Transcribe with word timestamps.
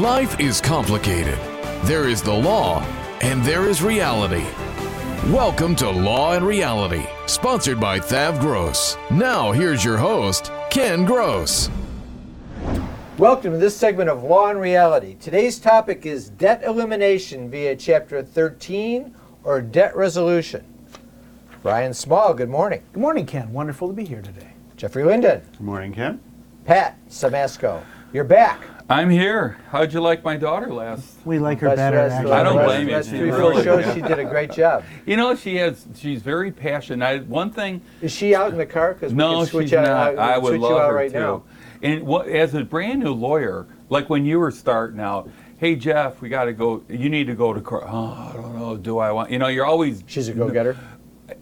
Life 0.00 0.40
is 0.40 0.58
complicated. 0.58 1.38
There 1.82 2.08
is 2.08 2.22
the 2.22 2.32
law, 2.32 2.82
and 3.20 3.44
there 3.44 3.68
is 3.68 3.82
reality. 3.82 4.46
Welcome 5.30 5.76
to 5.76 5.90
Law 5.90 6.32
and 6.32 6.46
Reality, 6.46 7.04
sponsored 7.26 7.78
by 7.78 7.98
Thav 8.00 8.40
Gross. 8.40 8.96
Now, 9.10 9.52
here's 9.52 9.84
your 9.84 9.98
host, 9.98 10.50
Ken 10.70 11.04
Gross. 11.04 11.68
Welcome 13.18 13.52
to 13.52 13.58
this 13.58 13.76
segment 13.76 14.08
of 14.08 14.22
Law 14.22 14.48
and 14.48 14.58
Reality. 14.58 15.14
Today's 15.20 15.58
topic 15.58 16.06
is 16.06 16.30
debt 16.30 16.62
elimination 16.64 17.50
via 17.50 17.76
Chapter 17.76 18.22
13 18.22 19.14
or 19.44 19.60
debt 19.60 19.94
resolution. 19.94 20.64
Brian 21.62 21.92
Small, 21.92 22.32
good 22.32 22.48
morning. 22.48 22.82
Good 22.94 23.02
morning, 23.02 23.26
Ken. 23.26 23.52
Wonderful 23.52 23.88
to 23.88 23.94
be 23.94 24.06
here 24.06 24.22
today. 24.22 24.54
Jeffrey 24.78 25.04
Linden, 25.04 25.42
Good 25.52 25.60
morning, 25.60 25.92
Ken. 25.92 26.18
Pat 26.64 26.96
Simasko, 27.10 27.82
you're 28.14 28.24
back. 28.24 28.58
I'm 28.92 29.08
here. 29.08 29.56
How'd 29.70 29.94
you 29.94 30.00
like 30.02 30.22
my 30.22 30.36
daughter 30.36 30.70
last? 30.72 31.16
We 31.24 31.38
like 31.38 31.60
her 31.60 31.68
Last- 31.68 31.76
better, 31.78 31.96
last- 31.96 32.12
actually. 32.12 32.32
I 32.32 32.42
don't 32.42 32.56
last- 32.56 32.66
blame 32.66 32.88
you. 32.88 32.94
last 32.94 33.10
She 33.10 33.16
three, 33.16 33.30
four 33.30 33.38
really- 33.38 33.64
shows, 33.64 33.94
she 33.94 34.02
did 34.02 34.18
a 34.18 34.24
great 34.24 34.52
job. 34.52 34.84
You 35.06 35.16
know, 35.16 35.34
she 35.34 35.56
has. 35.56 35.86
She's 35.96 36.20
very 36.20 36.50
passionate. 36.52 37.02
I, 37.04 37.18
one 37.20 37.50
thing. 37.50 37.80
Is 38.02 38.12
she 38.12 38.34
out 38.34 38.50
in 38.52 38.58
the 38.58 38.66
car? 38.66 38.92
Because 38.92 39.12
we 39.12 39.16
No, 39.18 39.38
can 39.38 39.46
switch 39.46 39.68
she's 39.70 39.78
out, 39.78 40.16
not. 40.16 40.18
uh, 40.18 40.20
I 40.20 40.36
would 40.36 40.48
switch 40.50 40.60
you 40.60 40.66
love 40.68 40.78
out 40.82 40.88
her 40.90 40.94
right 40.94 41.10
too. 41.10 41.18
now. 41.18 41.42
And 41.82 42.02
what, 42.02 42.28
as 42.28 42.54
a 42.54 42.64
brand 42.64 43.02
new 43.02 43.14
lawyer, 43.14 43.66
like 43.88 44.10
when 44.10 44.26
you 44.26 44.38
were 44.38 44.50
starting 44.50 45.00
out, 45.00 45.30
hey 45.56 45.74
Jeff, 45.74 46.20
we 46.20 46.28
got 46.28 46.44
to 46.44 46.52
go. 46.52 46.82
You 46.90 47.08
need 47.08 47.28
to 47.28 47.34
go 47.34 47.54
to 47.54 47.62
court. 47.62 47.84
Oh, 47.86 48.30
I 48.30 48.36
don't 48.36 48.58
know. 48.58 48.76
Do 48.76 48.98
I 48.98 49.10
want? 49.10 49.30
You 49.30 49.38
know, 49.38 49.48
you're 49.48 49.64
always. 49.66 50.04
She's 50.06 50.28
a 50.28 50.34
go-getter. 50.34 50.76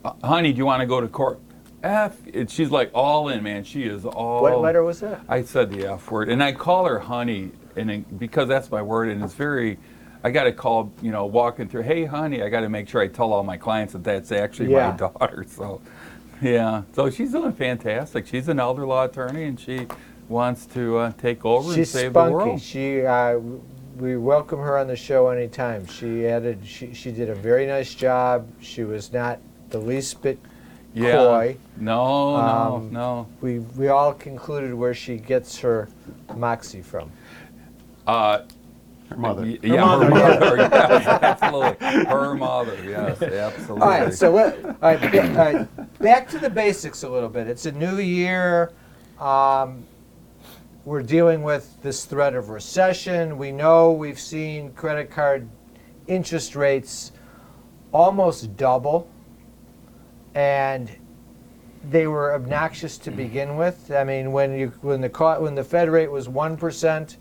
"Uh, 0.05 0.13
Honey, 0.23 0.53
do 0.53 0.59
you 0.59 0.67
want 0.67 0.83
to 0.83 0.87
go 0.87 1.01
to 1.01 1.09
court? 1.09 1.41
F. 1.83 2.17
And 2.33 2.51
she's 2.51 2.71
like 2.71 2.91
all 2.95 3.29
in, 3.29 3.43
man. 3.43 3.65
She 3.65 3.85
is 3.85 4.05
all. 4.05 4.43
What 4.43 4.61
letter 4.61 4.83
was 4.83 5.01
that? 5.01 5.21
I 5.29 5.43
said 5.43 5.71
the 5.71 5.93
F 5.93 6.11
word, 6.11 6.29
and 6.29 6.43
I 6.43 6.53
call 6.53 6.85
her 6.87 6.99
honey, 6.99 7.53
and 7.77 7.91
it, 7.91 8.19
because 8.19 8.49
that's 8.49 8.71
my 8.71 8.83
word, 8.83 9.09
and 9.09 9.23
it's 9.23 9.35
very. 9.35 9.79
I 10.23 10.31
got 10.31 10.45
to 10.45 10.53
call, 10.53 10.93
you 11.01 11.11
know, 11.11 11.25
walking 11.25 11.67
through. 11.67 11.83
Hey, 11.83 12.05
honey, 12.05 12.43
I 12.43 12.51
got 12.51 12.61
to 12.61 12.69
make 12.69 12.89
sure 12.91 13.01
I 13.01 13.09
tell 13.09 13.33
all 13.33 13.43
my 13.43 13.57
clients 13.57 13.95
that 13.95 14.05
that's 14.05 14.31
actually 14.33 14.71
Yeah. 14.73 14.91
my 14.91 14.97
daughter. 14.97 15.47
So, 15.49 15.81
yeah. 16.43 16.83
So 16.93 17.09
she's 17.09 17.33
doing 17.33 17.53
fantastic. 17.53 18.27
She's 18.27 18.49
an 18.49 18.61
elder 18.61 18.87
law 18.87 19.05
attorney, 19.05 19.45
and 19.45 19.59
she 19.59 19.87
wants 20.29 20.67
to 20.67 20.99
uh, 20.99 21.13
take 21.13 21.47
over 21.47 21.71
She's 21.71 21.77
and 21.79 21.87
save 22.03 22.13
the 22.13 22.21
spunky. 22.21 22.35
world. 22.35 22.61
She, 22.61 23.01
uh, 23.01 23.39
we 23.97 24.19
welcome 24.19 24.59
her 24.59 24.77
on 24.77 24.89
the 24.89 24.97
show 24.97 25.29
anytime. 25.29 25.87
She 25.87 26.27
added, 26.27 26.59
she, 26.67 26.93
she 26.93 27.13
did 27.13 27.31
a 27.31 27.35
very 27.35 27.67
nice 27.67 27.95
job. 27.95 28.47
She 28.61 28.85
was 28.85 29.13
not 29.15 29.39
the 29.71 29.79
least 29.79 30.21
bit 30.21 30.39
Yeah. 30.95 31.13
coy. 31.13 31.57
No, 31.77 32.37
no, 32.37 32.77
Um, 32.77 32.93
no. 32.93 33.27
We, 33.41 33.61
we 33.61 33.89
all 33.89 34.13
concluded 34.13 34.75
where 34.75 34.95
she 34.95 35.17
gets 35.17 35.59
her 35.61 35.89
moxie 36.37 36.83
from. 36.83 37.11
Uh, 38.07 38.43
Her 39.09 39.17
mother. 39.17 39.43
y- 39.43 39.59
yeah, 39.63 39.99
her 40.01 40.09
mother. 40.11 40.57
yes, 40.73 41.07
absolutely. 41.07 41.87
Her 42.07 42.35
mother. 42.35 42.77
Yes, 42.85 43.23
absolutely. 43.23 43.83
All 43.83 43.89
right, 43.89 44.13
so 44.15 44.31
let, 44.33 44.65
all 44.65 44.75
right, 44.83 45.01
ba- 45.13 45.29
all 45.29 45.53
right, 45.55 45.99
back 46.01 46.29
to 46.31 46.39
the 46.39 46.51
basics 46.51 47.03
a 47.05 47.09
little 47.09 47.29
bit. 47.29 47.47
It's 47.47 47.67
a 47.67 47.73
new 47.73 47.99
year. 47.99 48.73
Um, 49.21 49.85
we're 50.85 51.03
dealing 51.03 51.43
with 51.43 51.81
this 51.83 52.05
threat 52.05 52.35
of 52.35 52.49
recession. 52.51 53.37
We 53.39 53.53
know 53.53 53.93
we've 53.93 54.19
seen 54.19 54.73
credit 54.73 55.11
card 55.11 55.49
interest 56.09 56.57
rates 56.57 57.13
almost 57.93 58.57
double, 58.57 59.09
and 60.35 60.91
they 61.91 62.07
were 62.07 62.35
obnoxious 62.35 62.99
to 62.99 63.11
mm-hmm. 63.11 63.17
begin 63.17 63.57
with. 63.57 63.91
I 63.91 64.05
mean, 64.05 64.33
when 64.33 64.53
you 64.59 64.73
when 64.83 65.01
the 65.01 65.09
co- 65.09 65.41
when 65.41 65.55
the 65.55 65.65
Fed 65.65 65.89
rate 65.89 66.11
was 66.11 66.29
one 66.29 66.57
percent, 66.57 67.17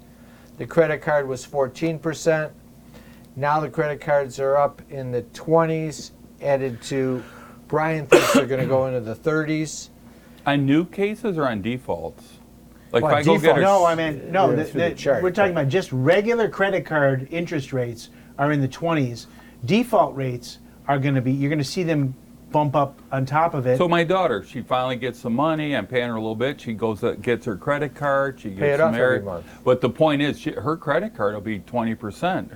the 0.57 0.65
credit 0.65 1.01
card 1.01 1.27
was 1.27 1.45
fourteen 1.45 1.99
percent. 1.99 2.51
Now 3.35 3.61
the 3.61 3.69
credit 3.69 4.01
cards 4.01 4.37
are 4.39 4.57
up 4.57 4.81
in 4.89 5.11
the 5.11 5.21
20s, 5.21 6.11
added 6.41 6.81
to, 6.83 7.23
Brian 7.69 8.05
thinks 8.05 8.33
they're 8.33 8.45
going 8.45 8.59
to 8.59 8.67
go 8.67 8.85
into 8.87 8.99
the 8.99 9.15
30s. 9.15 9.89
on 10.45 10.65
new 10.65 10.83
cases 10.83 11.37
or 11.37 11.47
on 11.47 11.61
defaults? 11.61 12.39
Like 12.91 13.03
Well, 13.03 13.13
if 13.13 13.17
I 13.19 13.23
go 13.23 13.35
get 13.35 13.41
defaults. 13.41 13.55
her. 13.57 13.61
No, 13.61 13.85
I 13.85 13.95
mean, 13.95 14.29
no, 14.29 14.53
the, 14.53 14.63
the 14.63 14.71
the- 14.89 14.93
chart, 14.93 15.23
we're 15.23 15.31
talking 15.31 15.53
but- 15.53 15.61
about 15.61 15.71
just 15.71 15.89
regular 15.93 16.49
credit 16.49 16.85
card 16.85 17.29
interest 17.31 17.71
rates 17.71 18.09
are 18.37 18.51
in 18.51 18.59
the 18.59 18.67
20s. 18.67 19.27
Default 19.63 20.15
rates 20.17 20.59
are 20.87 20.99
going 20.99 21.15
to 21.15 21.21
be, 21.21 21.31
you're 21.31 21.49
going 21.49 21.59
to 21.59 21.63
see 21.63 21.83
them 21.83 22.15
bump 22.51 22.75
up 22.75 22.99
on 23.11 23.25
top 23.25 23.53
of 23.53 23.65
it. 23.67 23.77
So 23.77 23.87
my 23.87 24.03
daughter, 24.03 24.43
she 24.43 24.61
finally 24.61 24.95
gets 24.95 25.19
some 25.19 25.33
money. 25.35 25.75
I'm 25.75 25.87
paying 25.87 26.07
her 26.09 26.15
a 26.15 26.19
little 26.21 26.35
bit. 26.35 26.59
She 26.61 26.73
goes, 26.73 27.03
uh, 27.03 27.11
gets 27.21 27.45
her 27.45 27.55
credit 27.55 27.95
card. 27.95 28.39
She 28.39 28.49
gets 28.49 28.59
Pay 28.59 28.71
it 28.71 28.77
some 28.79 28.89
off 28.89 28.95
air- 28.95 29.13
every 29.15 29.25
month. 29.25 29.45
But 29.63 29.81
the 29.81 29.89
point 29.89 30.21
is, 30.21 30.39
she, 30.39 30.51
her 30.51 30.75
credit 30.77 31.15
card 31.15 31.33
will 31.33 31.41
be 31.41 31.59
20 31.59 31.95
percent. 31.95 32.51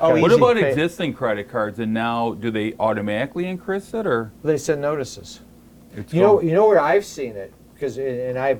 Oh, 0.00 0.10
what 0.20 0.30
easy. 0.30 0.34
about 0.40 0.56
Pay- 0.56 0.70
existing 0.70 1.14
credit 1.14 1.48
cards? 1.50 1.78
And 1.78 1.92
now, 1.92 2.34
do 2.34 2.50
they 2.50 2.74
automatically 2.78 3.46
increase 3.46 3.92
it, 3.94 4.06
or 4.06 4.32
They 4.44 4.56
send 4.58 4.80
notices. 4.80 5.40
it's 5.96 6.12
You 6.14 6.20
know, 6.22 6.34
going- 6.36 6.48
you 6.48 6.54
know 6.54 6.68
where 6.68 6.80
I've 6.80 7.04
seen 7.04 7.34
it 7.36 7.52
because, 7.74 7.98
and 7.98 8.38
I, 8.38 8.58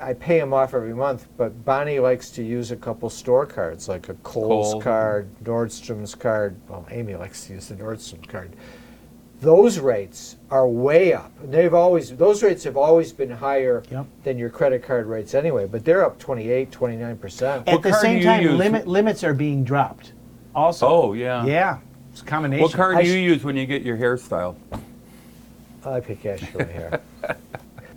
I 0.00 0.12
pay 0.14 0.38
them 0.38 0.52
off 0.54 0.74
every 0.74 0.94
month. 0.94 1.26
But 1.36 1.64
Bonnie 1.64 1.98
likes 1.98 2.30
to 2.32 2.42
use 2.44 2.70
a 2.70 2.76
couple 2.76 3.10
store 3.10 3.46
cards, 3.46 3.88
like 3.88 4.08
a 4.10 4.14
Kohl's 4.22 4.72
Kohl's. 4.74 4.84
card, 4.84 5.28
Nordstrom's 5.42 6.14
card. 6.14 6.54
Well, 6.68 6.86
Amy 6.90 7.16
likes 7.16 7.46
to 7.46 7.54
use 7.54 7.66
the 7.68 7.74
Nordstrom 7.76 8.26
card. 8.28 8.52
Those 9.40 9.78
rates 9.78 10.36
are 10.50 10.66
way 10.66 11.12
up. 11.12 11.30
They've 11.44 11.74
always 11.74 12.16
those 12.16 12.42
rates 12.42 12.64
have 12.64 12.76
always 12.76 13.12
been 13.12 13.30
higher 13.30 13.82
Yep. 13.90 14.06
than 14.24 14.38
your 14.38 14.48
credit 14.48 14.82
card 14.82 15.06
rates 15.06 15.34
anyway. 15.34 15.66
But 15.66 15.84
they're 15.84 16.04
up 16.04 16.18
28, 16.18 16.70
29 16.72 17.16
percent. 17.18 17.68
At 17.68 17.74
What 17.74 17.82
the 17.82 17.92
same 17.92 18.22
time, 18.22 18.56
limit, 18.56 18.86
limits 18.88 19.22
are 19.24 19.34
being 19.34 19.62
dropped 19.62 20.12
also. 20.54 20.86
oh 20.88 21.12
yeah. 21.12 21.44
Yeah, 21.44 21.78
it's 22.12 22.22
a 22.22 22.24
combination. 22.24 22.62
What 22.62 22.72
card 22.72 22.96
I 22.96 23.02
do 23.02 23.08
you 23.10 23.28
sh- 23.28 23.32
use 23.34 23.44
when 23.44 23.56
you 23.56 23.66
get 23.66 23.82
your 23.82 23.98
hairstyle? 23.98 24.56
I 25.84 26.00
pay 26.00 26.16
cash 26.16 26.40
for 26.40 26.58
my 26.58 26.64
hair. 26.64 27.00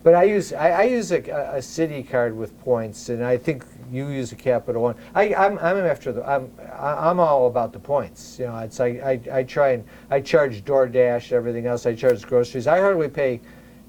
But 0.02 0.16
I 0.16 0.24
use 0.24 0.54
I, 0.54 0.70
I 0.70 0.84
use 0.84 1.12
a, 1.12 1.18
a 1.18 1.58
Citi 1.60 2.10
card 2.10 2.36
with 2.36 2.58
points, 2.64 3.10
and 3.10 3.22
I 3.24 3.36
think 3.38 3.66
you 3.92 4.10
use 4.10 4.32
a 4.32 4.36
Capital 4.36 4.82
One. 4.82 4.96
I, 5.16 5.34
I'm, 5.34 5.58
I'm 5.60 5.78
after 5.78 6.12
the 6.12 6.28
I'm 6.28 6.52
I- 6.74 7.10
I'm 7.10 7.20
all 7.20 7.48
about 7.48 7.74
the 7.74 7.80
points. 7.80 8.38
You 8.40 8.46
know, 8.48 8.58
it's 8.60 8.80
like 8.80 9.02
I, 9.02 9.20
I 9.32 9.44
try 9.44 9.70
and 9.72 9.84
I 10.10 10.22
charge 10.22 10.64
DoorDash, 10.64 11.32
everything 11.32 11.66
else. 11.66 11.86
I 11.86 11.96
charge 11.96 12.22
groceries. 12.26 12.68
I 12.68 12.80
hardly 12.80 13.10
pay 13.10 13.42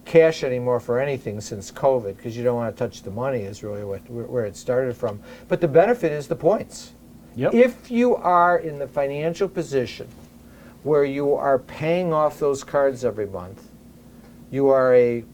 cash 0.05 0.43
anymore 0.45 0.81
for 0.81 0.99
anything 0.99 1.41
since 1.41 1.71
COVID 1.71 2.17
because 2.17 2.37
you 2.37 2.43
don't 2.43 2.57
want 2.57 2.75
to 2.75 2.79
touch 2.79 3.03
the 3.03 3.11
money. 3.11 3.41
Is 3.41 3.63
really 3.63 3.85
what 3.85 4.09
where, 4.11 4.25
where 4.27 4.45
it 4.47 4.57
started 4.57 4.97
from. 4.97 5.21
But 5.49 5.61
the 5.61 5.69
benefit 5.69 6.13
is 6.13 6.27
the 6.29 6.37
points. 6.37 6.93
Yep. 7.37 7.55
If 7.55 7.91
you 7.91 8.17
are 8.17 8.59
in 8.59 8.79
the 8.79 8.89
financial 8.89 9.49
position 9.49 10.09
where 10.83 11.05
you 11.05 11.35
are 11.35 11.59
paying 11.59 12.13
off 12.13 12.39
those 12.39 12.65
cards 12.65 13.05
every 13.05 13.27
month, 13.27 13.69
you 14.51 14.69
are 14.69 14.95
a 14.95 15.25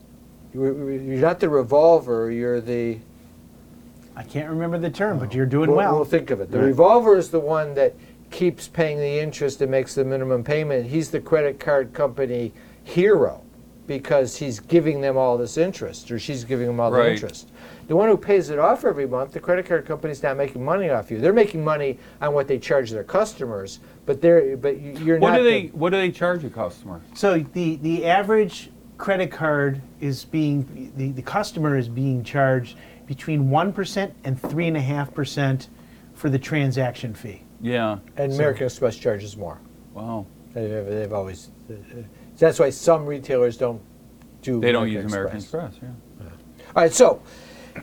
you're 0.52 0.92
you're 0.92 1.20
not 1.20 1.40
the 1.40 1.48
revolver. 1.48 2.30
You're 2.30 2.60
the 2.60 2.98
I 4.16 4.22
can't 4.22 4.48
remember 4.48 4.78
the 4.78 4.90
term, 4.90 5.18
but 5.18 5.34
you're 5.34 5.44
doing 5.46 5.68
we'll, 5.68 5.76
well. 5.76 5.94
we'll 5.96 6.04
think 6.04 6.30
of 6.30 6.40
it. 6.40 6.50
The 6.50 6.58
Right. 6.58 6.66
revolver 6.66 7.16
is 7.16 7.30
the 7.30 7.40
one 7.40 7.74
that 7.74 7.94
keeps 8.30 8.66
paying 8.66 8.98
the 8.98 9.18
interest 9.20 9.60
and 9.60 9.70
makes 9.70 9.94
the 9.94 10.04
minimum 10.04 10.42
payment. 10.42 10.86
He's 10.86 11.10
the 11.10 11.20
credit 11.20 11.60
card 11.60 11.92
company 11.92 12.52
hero 12.82 13.42
because 13.86 14.36
he's 14.36 14.58
giving 14.58 15.00
them 15.00 15.16
all 15.16 15.36
this 15.38 15.56
interest, 15.56 16.10
or 16.10 16.18
she's 16.18 16.42
giving 16.44 16.66
them 16.66 16.80
all 16.80 16.90
the 16.90 16.98
Right. 16.98 17.12
interest. 17.12 17.50
The 17.86 17.94
one 17.94 18.08
who 18.08 18.16
pays 18.16 18.50
it 18.50 18.58
off 18.58 18.84
every 18.84 19.06
month, 19.06 19.32
the 19.32 19.38
credit 19.38 19.66
card 19.66 19.84
company's 19.86 20.22
not 20.24 20.36
making 20.36 20.64
money 20.64 20.90
off 20.90 21.08
you. 21.10 21.18
They're 21.20 21.32
making 21.32 21.62
money 21.62 21.98
on 22.20 22.34
what 22.34 22.48
they 22.48 22.58
charge 22.58 22.90
their 22.90 23.04
customers, 23.04 23.78
but 24.06 24.20
they're 24.20 24.56
but 24.56 24.80
you- 24.80 24.94
you're 25.04 25.18
What 25.18 25.32
not. 25.32 25.36
do 25.38 25.44
the- 25.44 25.50
they 25.50 25.66
What 25.68 25.90
do 25.90 25.98
they 25.98 26.10
charge 26.10 26.42
a 26.44 26.50
customer? 26.50 27.00
So 27.14 27.44
the, 27.52 27.76
the 27.76 28.06
average 28.06 28.70
credit 28.98 29.30
card 29.30 29.80
is 30.00 30.24
being, 30.24 30.90
the, 30.96 31.12
the 31.12 31.22
customer 31.22 31.76
is 31.76 31.88
being 31.88 32.24
charged 32.24 32.76
between 33.06 33.48
1% 33.48 34.12
and 34.24 34.40
3.5% 34.42 35.68
for 36.14 36.30
the 36.30 36.38
transaction 36.38 37.14
fee. 37.14 37.42
Yeah. 37.60 37.98
and 38.16 38.32
American 38.32 38.66
Express 38.66 38.96
charges 38.96 39.36
more. 39.36 39.58
Wow. 39.94 40.26
They've, 40.52 40.86
they've 40.86 41.12
always. 41.12 41.50
uh, 41.70 41.74
That's 42.38 42.58
why 42.58 42.70
some 42.70 43.06
retailers 43.06 43.56
don't 43.56 43.80
do. 44.42 44.60
They 44.60 44.72
don't 44.72 44.90
use 44.90 45.04
American 45.04 45.38
Express. 45.38 45.74
Yeah. 45.82 45.88
All 46.74 46.82
right, 46.82 46.92
so 46.92 47.22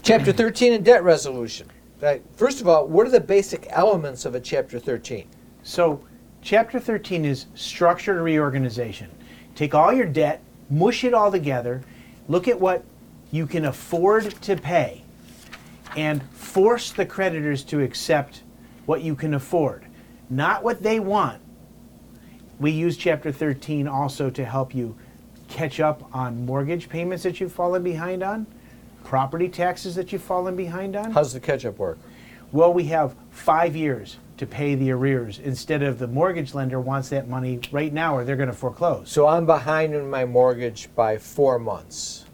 chapter 0.04 0.32
13 0.32 0.74
and 0.74 0.86
debt 0.86 1.04
resolution. 1.04 1.68
Right. 2.02 2.22
First 2.36 2.60
of 2.60 2.68
all, 2.68 2.88
what 2.88 3.08
are 3.08 3.12
the 3.12 3.22
basic 3.22 3.66
elements 3.70 4.26
of 4.26 4.36
a 4.36 4.40
Chapter 4.40 4.78
13? 4.78 5.26
So, 5.64 6.04
Chapter 6.42 6.78
13 6.78 7.24
is 7.24 7.46
structured 7.56 8.18
reorganization. 8.20 9.10
Take 9.56 9.74
all 9.74 9.94
your 9.94 10.06
debt, 10.08 10.42
mush 10.70 11.06
it 11.06 11.14
all 11.14 11.32
together, 11.32 11.82
look 12.28 12.50
at 12.50 12.60
what 12.60 12.84
you 13.32 13.48
can 13.48 13.64
afford 13.66 14.30
to 14.42 14.58
pay, 14.58 15.03
and 15.96 16.24
force 16.32 16.92
the 16.92 17.06
creditors 17.06 17.64
to 17.66 17.82
accept 17.82 18.44
what 18.86 19.02
you 19.02 19.16
can 19.16 19.34
afford, 19.34 19.86
not 20.30 20.64
what 20.64 20.84
they 20.84 21.00
want. 21.00 21.42
We 22.60 22.72
use 22.72 22.98
Chapter 22.98 23.32
13 23.32 23.88
also 23.88 24.30
to 24.30 24.46
help 24.46 24.76
you 24.76 24.96
catch 25.48 25.80
up 25.80 26.10
on 26.16 26.46
mortgage 26.46 26.90
payments 26.90 27.24
that 27.24 27.40
you've 27.40 27.52
fallen 27.52 27.84
behind 27.84 28.24
on, 28.24 28.48
property 29.04 29.50
taxes 29.50 29.96
that 29.96 30.12
you've 30.12 30.24
fallen 30.24 30.56
behind 30.56 30.96
on. 30.96 31.12
How's 31.12 31.34
the 31.34 31.40
catch-up 31.40 31.78
work? 31.78 32.00
Well, 32.52 32.74
we 32.74 32.86
have 32.86 33.16
five 33.32 33.76
years 33.76 34.18
to 34.38 34.46
pay 34.46 34.76
the 34.76 34.92
arrears 34.92 35.40
instead 35.40 35.84
of 35.84 36.00
the 36.00 36.08
mortgage 36.08 36.54
lender 36.54 36.80
wants 36.80 37.10
that 37.10 37.28
money 37.28 37.60
right 37.72 37.94
now 37.94 38.16
or 38.16 38.24
they're 38.24 38.36
going 38.36 38.50
to 38.50 38.56
foreclose. 38.56 39.10
So 39.10 39.28
I'm 39.28 39.46
behind 39.46 39.94
in 39.94 40.10
my 40.10 40.26
mortgage 40.26 40.90
by 40.96 41.18
four 41.18 41.60
months. 41.60 42.26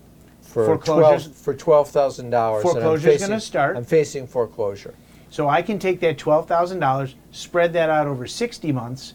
For 0.50 0.66
Foreclosures- 0.66 1.26
12 1.26 1.36
for 1.36 1.54
twelve 1.54 1.90
thousand 1.90 2.32
dollars. 2.32 2.64
Foreclosure's 2.64 3.22
gonna 3.22 3.40
start. 3.40 3.78
I'm 3.78 3.84
facing 3.86 4.26
foreclosure. 4.28 4.96
So 5.30 5.48
I 5.48 5.62
can 5.62 5.78
take 5.78 6.00
that 6.00 6.18
$12,000, 6.18 7.14
spread 7.32 7.72
that 7.74 7.88
out 7.92 8.08
over 8.08 8.26
60 8.26 8.72
months, 8.72 9.14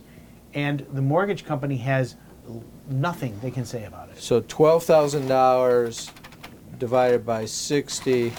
and 0.54 0.86
the 0.92 1.02
mortgage 1.02 1.44
company 1.44 1.76
has 1.78 2.14
l- 2.48 2.62
nothing 2.88 3.36
they 3.42 3.50
can 3.50 3.64
say 3.64 3.84
about 3.84 4.10
it. 4.10 4.22
So 4.22 4.40
twelve 4.46 4.84
thousand 4.84 5.26
dollars 5.26 6.12
divided 6.78 7.26
by 7.26 7.46
sixty, 7.46 8.32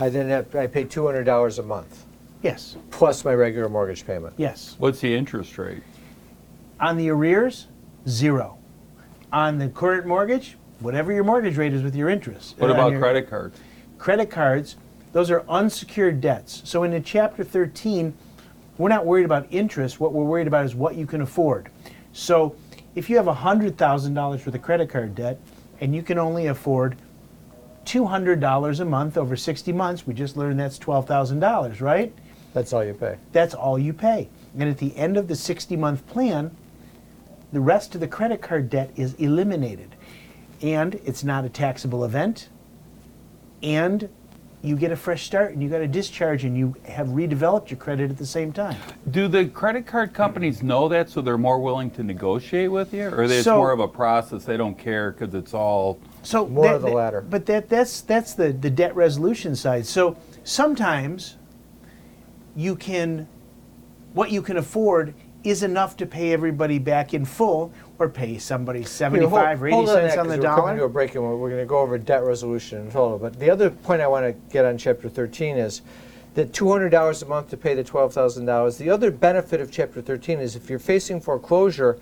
I 0.00 0.08
then 0.08 0.28
have, 0.28 0.52
I 0.56 0.66
pay 0.66 0.82
two 0.82 1.06
hundred 1.06 1.24
dollars 1.24 1.60
a 1.60 1.62
month, 1.62 2.04
Yes, 2.42 2.76
plus 2.90 3.24
my 3.24 3.34
regular 3.34 3.68
mortgage 3.68 4.04
payment. 4.04 4.34
yes. 4.36 4.74
What's 4.80 4.98
the 5.00 5.14
interest 5.14 5.56
rate? 5.58 5.82
On 6.80 6.96
the 6.96 7.08
arrears, 7.10 7.68
zero. 8.08 8.58
On 9.32 9.58
the 9.58 9.68
current 9.68 10.06
mortgage, 10.06 10.56
whatever 10.80 11.12
your 11.12 11.24
mortgage 11.24 11.56
rate 11.56 11.72
is 11.72 11.82
with 11.82 11.94
your 11.96 12.08
interest. 12.08 12.56
What 12.58 12.70
Uh, 12.70 12.74
about 12.74 12.90
your- 12.92 13.00
credit 13.00 13.28
cards? 13.30 13.58
credit 13.98 14.30
cards, 14.30 14.76
those 15.12 15.30
are 15.30 15.42
unsecured 15.48 16.20
debts. 16.20 16.62
So 16.64 16.82
in 16.82 16.90
the 16.90 17.00
chapter 17.00 17.42
13, 17.44 18.14
we're 18.78 18.88
not 18.90 19.06
worried 19.06 19.24
about 19.24 19.46
interest. 19.50 19.98
What 20.00 20.12
we're 20.12 20.24
worried 20.24 20.46
about 20.46 20.64
is 20.66 20.74
what 20.74 20.96
you 20.96 21.06
can 21.06 21.20
afford. 21.22 21.68
So 22.12 22.54
if 22.94 23.08
you 23.08 23.16
have 23.16 23.26
$100,000 23.26 24.44
worth 24.46 24.54
of 24.54 24.62
credit 24.62 24.90
card 24.90 25.14
debt 25.14 25.38
and 25.80 25.94
you 25.94 26.02
can 26.02 26.18
only 26.18 26.46
afford 26.46 26.96
$200 27.84 28.80
a 28.80 28.84
month 28.84 29.16
over 29.16 29.36
60 29.36 29.72
months, 29.72 30.06
we 30.06 30.12
just 30.14 30.36
learned 30.36 30.58
that's 30.58 30.78
$12,000, 30.78 31.80
right? 31.80 32.12
That's 32.52 32.72
all 32.72 32.84
you 32.84 32.94
pay. 32.94 33.16
That's 33.32 33.54
all 33.54 33.78
you 33.78 33.92
pay. 33.92 34.28
And 34.58 34.68
at 34.68 34.78
the 34.78 34.96
end 34.96 35.16
of 35.16 35.28
the 35.28 35.36
60 35.36 35.76
month 35.76 36.06
plan, 36.06 36.50
the 37.52 37.60
rest 37.60 37.94
of 37.94 38.00
the 38.00 38.08
credit 38.08 38.42
card 38.42 38.68
debt 38.70 38.90
is 38.96 39.14
eliminated. 39.14 39.94
And 40.62 40.94
it's 41.04 41.22
not 41.24 41.44
a 41.44 41.48
taxable 41.48 42.04
event. 42.04 42.48
And 43.62 44.08
you 44.62 44.74
get 44.76 44.90
a 44.90 44.96
fresh 44.96 45.24
start 45.24 45.52
and 45.52 45.62
you 45.62 45.68
got 45.68 45.80
a 45.80 45.86
discharge 45.86 46.44
and 46.44 46.56
you 46.56 46.74
have 46.86 47.08
redeveloped 47.08 47.70
your 47.70 47.78
credit 47.78 48.10
at 48.10 48.16
the 48.18 48.26
same 48.26 48.52
time. 48.52 48.76
Do 49.10 49.28
the 49.28 49.46
credit 49.46 49.86
card 49.86 50.12
companies 50.12 50.62
know 50.62 50.88
that, 50.88 51.08
so 51.08 51.20
they're 51.20 51.38
more 51.38 51.60
willing 51.60 51.90
to 51.92 52.02
negotiate 52.02 52.70
with 52.72 52.92
you, 52.92 53.08
or 53.08 53.22
it's 53.24 53.44
So- 53.44 53.56
more 53.58 53.70
of 53.70 53.80
a 53.80 53.86
process? 53.88 54.44
They 54.44 54.56
don't 54.56 54.76
care 54.76 55.12
because 55.12 55.34
it's 55.34 55.54
all. 55.54 55.98
So 56.22 56.46
More 56.46 56.64
that- 56.64 56.74
of 56.76 56.82
the 56.82 56.88
latter. 56.90 57.20
But 57.20 57.46
that 57.46 57.68
that's 57.68 58.00
that's 58.00 58.34
the 58.34 58.52
the 58.52 58.70
debt 58.70 58.96
resolution 58.96 59.54
side. 59.54 59.86
So 59.86 60.16
sometimes 60.42 61.36
you 62.56 62.74
can 62.74 63.28
what 64.14 64.32
you 64.32 64.42
can 64.42 64.56
afford 64.56 65.14
is 65.50 65.62
enough 65.62 65.96
to 65.98 66.06
pay 66.06 66.32
everybody 66.32 66.78
back 66.78 67.14
in 67.14 67.24
full 67.24 67.72
or 67.98 68.08
pay 68.08 68.38
somebody 68.38 68.82
75 68.84 69.62
or 69.62 69.66
80 69.68 69.74
Hold 69.74 69.88
cents 69.88 70.14
that, 70.14 70.20
on 70.20 70.28
the 70.28 70.36
'cause 70.36 70.44
We're 70.44 70.50
coming 70.56 70.66
to 70.70 70.74
a 70.74 70.78
dollar. 70.78 70.88
break 70.88 71.14
and 71.14 71.24
we're, 71.24 71.36
we're 71.36 71.50
going 71.50 71.62
to 71.62 71.66
go 71.66 71.78
over 71.78 71.96
debt 71.98 72.24
resolution 72.24 72.80
in 72.82 72.90
total. 72.90 73.18
But 73.18 73.38
the 73.38 73.48
other 73.50 73.70
point 73.70 74.02
I 74.02 74.06
want 74.08 74.26
to 74.26 74.32
get 74.52 74.64
on 74.64 74.76
chapter 74.76 75.08
13 75.08 75.56
is 75.56 75.82
that 76.34 76.52
$200 76.52 77.22
a 77.22 77.26
month 77.26 77.48
to 77.50 77.56
pay 77.56 77.74
the 77.74 77.84
$12,000. 77.84 78.76
The 78.78 78.90
other 78.90 79.10
benefit 79.10 79.60
of 79.60 79.70
chapter 79.70 80.02
13 80.02 80.40
is 80.40 80.56
if 80.56 80.68
you're 80.68 80.78
facing 80.78 81.20
foreclosure, 81.20 81.98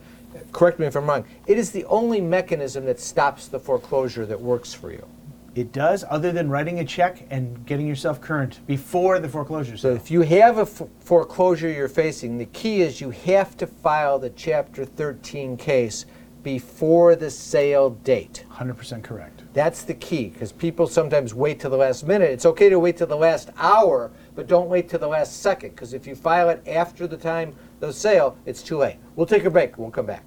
correct 0.53 0.79
me 0.81 0.87
if 0.87 0.97
I'm 0.97 1.07
wrong, 1.09 1.25
it 1.47 1.59
is 1.59 1.71
the 1.71 1.85
only 1.85 2.21
mechanism 2.21 2.85
that 2.87 2.99
stops 2.99 3.47
the 3.47 3.61
foreclosure 3.61 4.27
that 4.27 4.41
works 4.41 4.75
for 4.75 4.91
you. 4.91 5.07
It 5.55 5.71
does 5.73 6.05
other 6.11 6.33
than 6.33 6.51
writing 6.51 6.81
a 6.81 6.85
check 6.85 7.27
and 7.31 7.65
getting 7.65 7.87
yourself 7.87 8.21
current 8.21 8.61
before 8.67 9.21
the 9.21 9.29
foreclosure 9.29 9.77
So 9.77 9.91
sale. 9.91 9.97
if 9.97 10.11
you 10.11 10.23
have 10.23 10.59
a 10.59 10.63
f- 10.63 10.83
foreclosure 11.01 11.71
you're 11.71 11.89
facing, 11.89 12.39
the 12.39 12.47
key 12.47 12.83
is 12.83 13.01
you 13.01 13.11
have 13.11 13.57
to 13.59 13.67
file 13.67 14.19
the 14.19 14.31
chapter 14.31 14.85
13 14.85 15.57
case 15.57 16.07
before 16.43 17.15
the 17.17 17.31
sale 17.31 17.91
date. 17.91 18.45
100% 18.53 19.03
correct. 19.03 19.43
That's 19.55 19.83
the 19.83 19.95
key 19.95 20.29
because 20.29 20.51
people 20.53 20.87
sometimes 20.87 21.33
wait 21.35 21.61
till 21.61 21.71
the 21.71 21.77
last 21.77 22.07
minute. 22.07 22.31
It's 22.33 22.45
okay 22.47 22.69
to 22.69 22.79
wait 22.79 22.97
till 22.97 23.07
the 23.07 23.17
last 23.17 23.51
hour, 23.57 24.11
but 24.35 24.47
don't 24.49 24.69
wait 24.69 24.89
till 24.89 24.99
the 24.99 25.09
last 25.09 25.41
second 25.41 25.71
because 25.71 25.95
if 25.95 26.07
you 26.07 26.15
file 26.17 26.51
it 26.51 26.63
after 26.67 27.07
the 27.07 27.17
time 27.17 27.51
of 27.81 27.89
the 27.89 27.93
sale, 27.93 28.37
it's 28.45 28.63
too 28.63 28.79
late. 28.79 28.97
We'll 29.17 29.27
take 29.27 29.45
a 29.45 29.51
break. 29.51 29.79
We'll 29.79 29.91
come 29.91 30.07
back. 30.07 30.25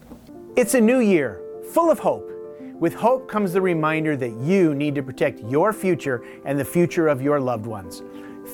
It's 0.55 0.73
a 0.73 0.81
new 0.81 0.99
year, 0.99 1.41
full 1.71 1.91
of 1.91 1.99
hope. 1.99 2.31
With 2.79 2.93
hope 2.93 3.27
comes 3.27 3.53
the 3.53 3.61
reminder 3.61 4.15
that 4.17 4.33
you 4.37 4.75
need 4.75 4.93
to 4.95 5.01
protect 5.01 5.39
your 5.39 5.73
future 5.73 6.23
and 6.45 6.59
the 6.59 6.65
future 6.65 7.07
of 7.07 7.23
your 7.23 7.39
loved 7.39 7.65
ones. 7.65 8.03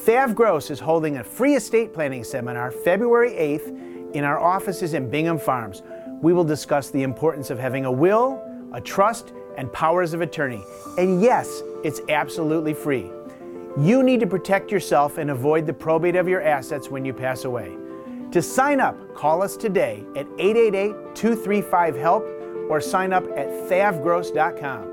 Thav 0.06 0.34
Gross 0.34 0.72
is 0.72 0.80
holding 0.80 1.18
a 1.18 1.24
free 1.26 1.56
estate 1.56 1.94
planning 1.94 2.24
seminar 2.24 2.72
February 2.72 3.32
8th 3.32 4.16
in 4.16 4.24
our 4.24 4.40
offices 4.40 4.94
in 4.94 5.10
Bingham 5.10 5.38
Farms. 5.38 5.84
We 6.22 6.32
will 6.32 6.46
discuss 6.46 6.90
the 6.90 7.04
importance 7.04 7.50
of 7.50 7.60
having 7.60 7.84
a 7.84 7.92
will, 7.92 8.42
a 8.72 8.80
trust, 8.80 9.34
and 9.58 9.72
powers 9.74 10.14
of 10.14 10.22
attorney. 10.22 10.64
And 10.98 11.22
yes, 11.22 11.62
it's 11.84 12.00
absolutely 12.08 12.74
free. 12.74 13.12
You 13.78 14.04
need 14.04 14.22
to 14.22 14.28
protect 14.28 14.72
yourself 14.72 15.18
and 15.18 15.32
avoid 15.32 15.68
the 15.68 15.74
probate 15.74 16.16
of 16.16 16.30
your 16.30 16.42
assets 16.42 16.90
when 16.90 17.04
you 17.04 17.12
pass 17.12 17.44
away. 17.44 17.76
To 18.32 18.42
sign 18.42 18.80
up, 18.80 19.16
call 19.16 19.44
us 19.44 19.58
today 19.58 20.06
at 20.16 20.28
888 20.40 21.14
235 21.14 21.96
HELP 21.98 22.33
or 22.74 22.82
sign 22.82 23.14
up 23.14 23.24
at 23.38 23.48
thavgross.com. 23.70 24.90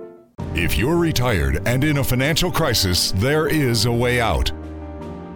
If 0.54 0.76
you're 0.76 0.98
retired 0.98 1.62
and 1.66 1.82
in 1.82 1.96
a 1.96 2.04
financial 2.04 2.52
crisis, 2.52 3.12
there 3.12 3.48
is 3.48 3.86
a 3.86 3.92
way 3.92 4.20
out. 4.20 4.52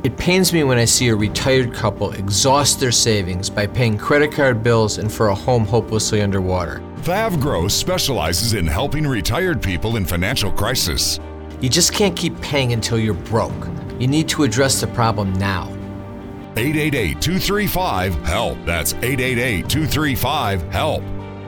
It 0.04 0.18
pains 0.18 0.52
me 0.52 0.62
when 0.62 0.76
I 0.76 0.84
see 0.84 1.08
a 1.08 1.16
retired 1.16 1.72
couple 1.72 2.12
exhaust 2.12 2.80
their 2.80 2.92
savings 2.92 3.48
by 3.48 3.66
paying 3.66 3.96
credit 3.96 4.30
card 4.30 4.62
bills 4.62 4.98
and 4.98 5.10
for 5.10 5.28
a 5.28 5.34
home 5.34 5.64
hopelessly 5.64 6.20
underwater. 6.20 6.82
Thav 6.98 7.40
Gross 7.40 7.72
specializes 7.72 8.52
in 8.52 8.66
helping 8.66 9.06
retired 9.06 9.62
people 9.62 9.96
in 9.96 10.04
financial 10.04 10.52
crisis. 10.52 11.18
You 11.62 11.70
just 11.70 11.94
can't 11.94 12.14
keep 12.14 12.38
paying 12.42 12.74
until 12.74 12.98
you're 12.98 13.14
broke. 13.14 13.68
You 13.98 14.06
need 14.06 14.28
to 14.28 14.42
address 14.42 14.82
the 14.82 14.88
problem 14.88 15.32
now. 15.34 15.68
888 16.56 17.22
235 17.22 18.14
HELP. 18.26 18.58
That's 18.66 18.92
888 18.92 19.68
235 19.70 20.62
HELP. 20.70 21.23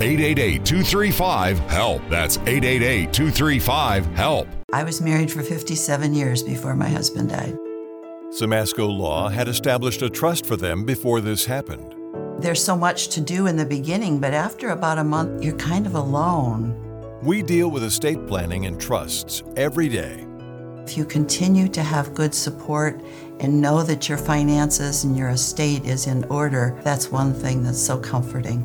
888 0.00 0.64
235 0.64 1.58
HELP. 1.58 2.02
That's 2.08 2.36
888 2.38 3.12
235 3.12 4.06
HELP. 4.14 4.48
I 4.72 4.84
was 4.84 5.00
married 5.00 5.32
for 5.32 5.42
57 5.42 6.14
years 6.14 6.42
before 6.42 6.76
my 6.76 6.88
husband 6.88 7.30
died. 7.30 7.56
Simasko 8.30 8.86
Law 8.86 9.28
had 9.28 9.48
established 9.48 10.02
a 10.02 10.10
trust 10.10 10.46
for 10.46 10.56
them 10.56 10.84
before 10.84 11.20
this 11.20 11.46
happened. 11.46 11.94
There's 12.40 12.62
so 12.62 12.76
much 12.76 13.08
to 13.08 13.20
do 13.20 13.48
in 13.48 13.56
the 13.56 13.66
beginning, 13.66 14.20
but 14.20 14.34
after 14.34 14.68
about 14.68 14.98
a 14.98 15.04
month, 15.04 15.42
you're 15.42 15.56
kind 15.56 15.86
of 15.86 15.96
alone. 15.96 16.76
We 17.22 17.42
deal 17.42 17.68
with 17.68 17.82
estate 17.82 18.24
planning 18.28 18.66
and 18.66 18.80
trusts 18.80 19.42
every 19.56 19.88
day. 19.88 20.24
If 20.84 20.96
you 20.96 21.04
continue 21.04 21.66
to 21.68 21.82
have 21.82 22.14
good 22.14 22.32
support 22.32 23.02
and 23.40 23.60
know 23.60 23.82
that 23.82 24.08
your 24.08 24.18
finances 24.18 25.02
and 25.02 25.16
your 25.16 25.30
estate 25.30 25.84
is 25.84 26.06
in 26.06 26.22
order, 26.24 26.78
that's 26.84 27.10
one 27.10 27.34
thing 27.34 27.64
that's 27.64 27.82
so 27.82 27.98
comforting. 27.98 28.64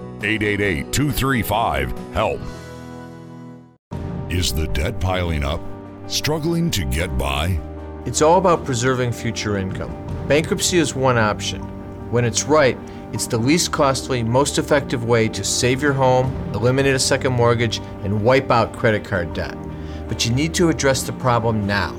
888 0.23 0.93
235 0.93 2.13
HELP. 2.13 2.39
Is 4.29 4.53
the 4.53 4.67
debt 4.67 4.99
piling 4.99 5.43
up? 5.43 5.61
Struggling 6.07 6.69
to 6.71 6.85
get 6.85 7.17
by? 7.17 7.59
It's 8.05 8.21
all 8.21 8.37
about 8.37 8.63
preserving 8.63 9.11
future 9.11 9.57
income. 9.57 9.91
Bankruptcy 10.27 10.77
is 10.77 10.95
one 10.95 11.17
option. 11.17 11.61
When 12.11 12.23
it's 12.23 12.43
right, 12.43 12.77
it's 13.13 13.27
the 13.27 13.37
least 13.37 13.71
costly, 13.71 14.23
most 14.23 14.57
effective 14.57 15.05
way 15.05 15.27
to 15.29 15.43
save 15.43 15.81
your 15.81 15.93
home, 15.93 16.33
eliminate 16.53 16.95
a 16.95 16.99
second 16.99 17.33
mortgage, 17.33 17.79
and 18.03 18.23
wipe 18.23 18.51
out 18.51 18.73
credit 18.73 19.03
card 19.03 19.33
debt. 19.33 19.57
But 20.07 20.25
you 20.25 20.33
need 20.33 20.53
to 20.55 20.69
address 20.69 21.03
the 21.03 21.13
problem 21.13 21.65
now. 21.65 21.95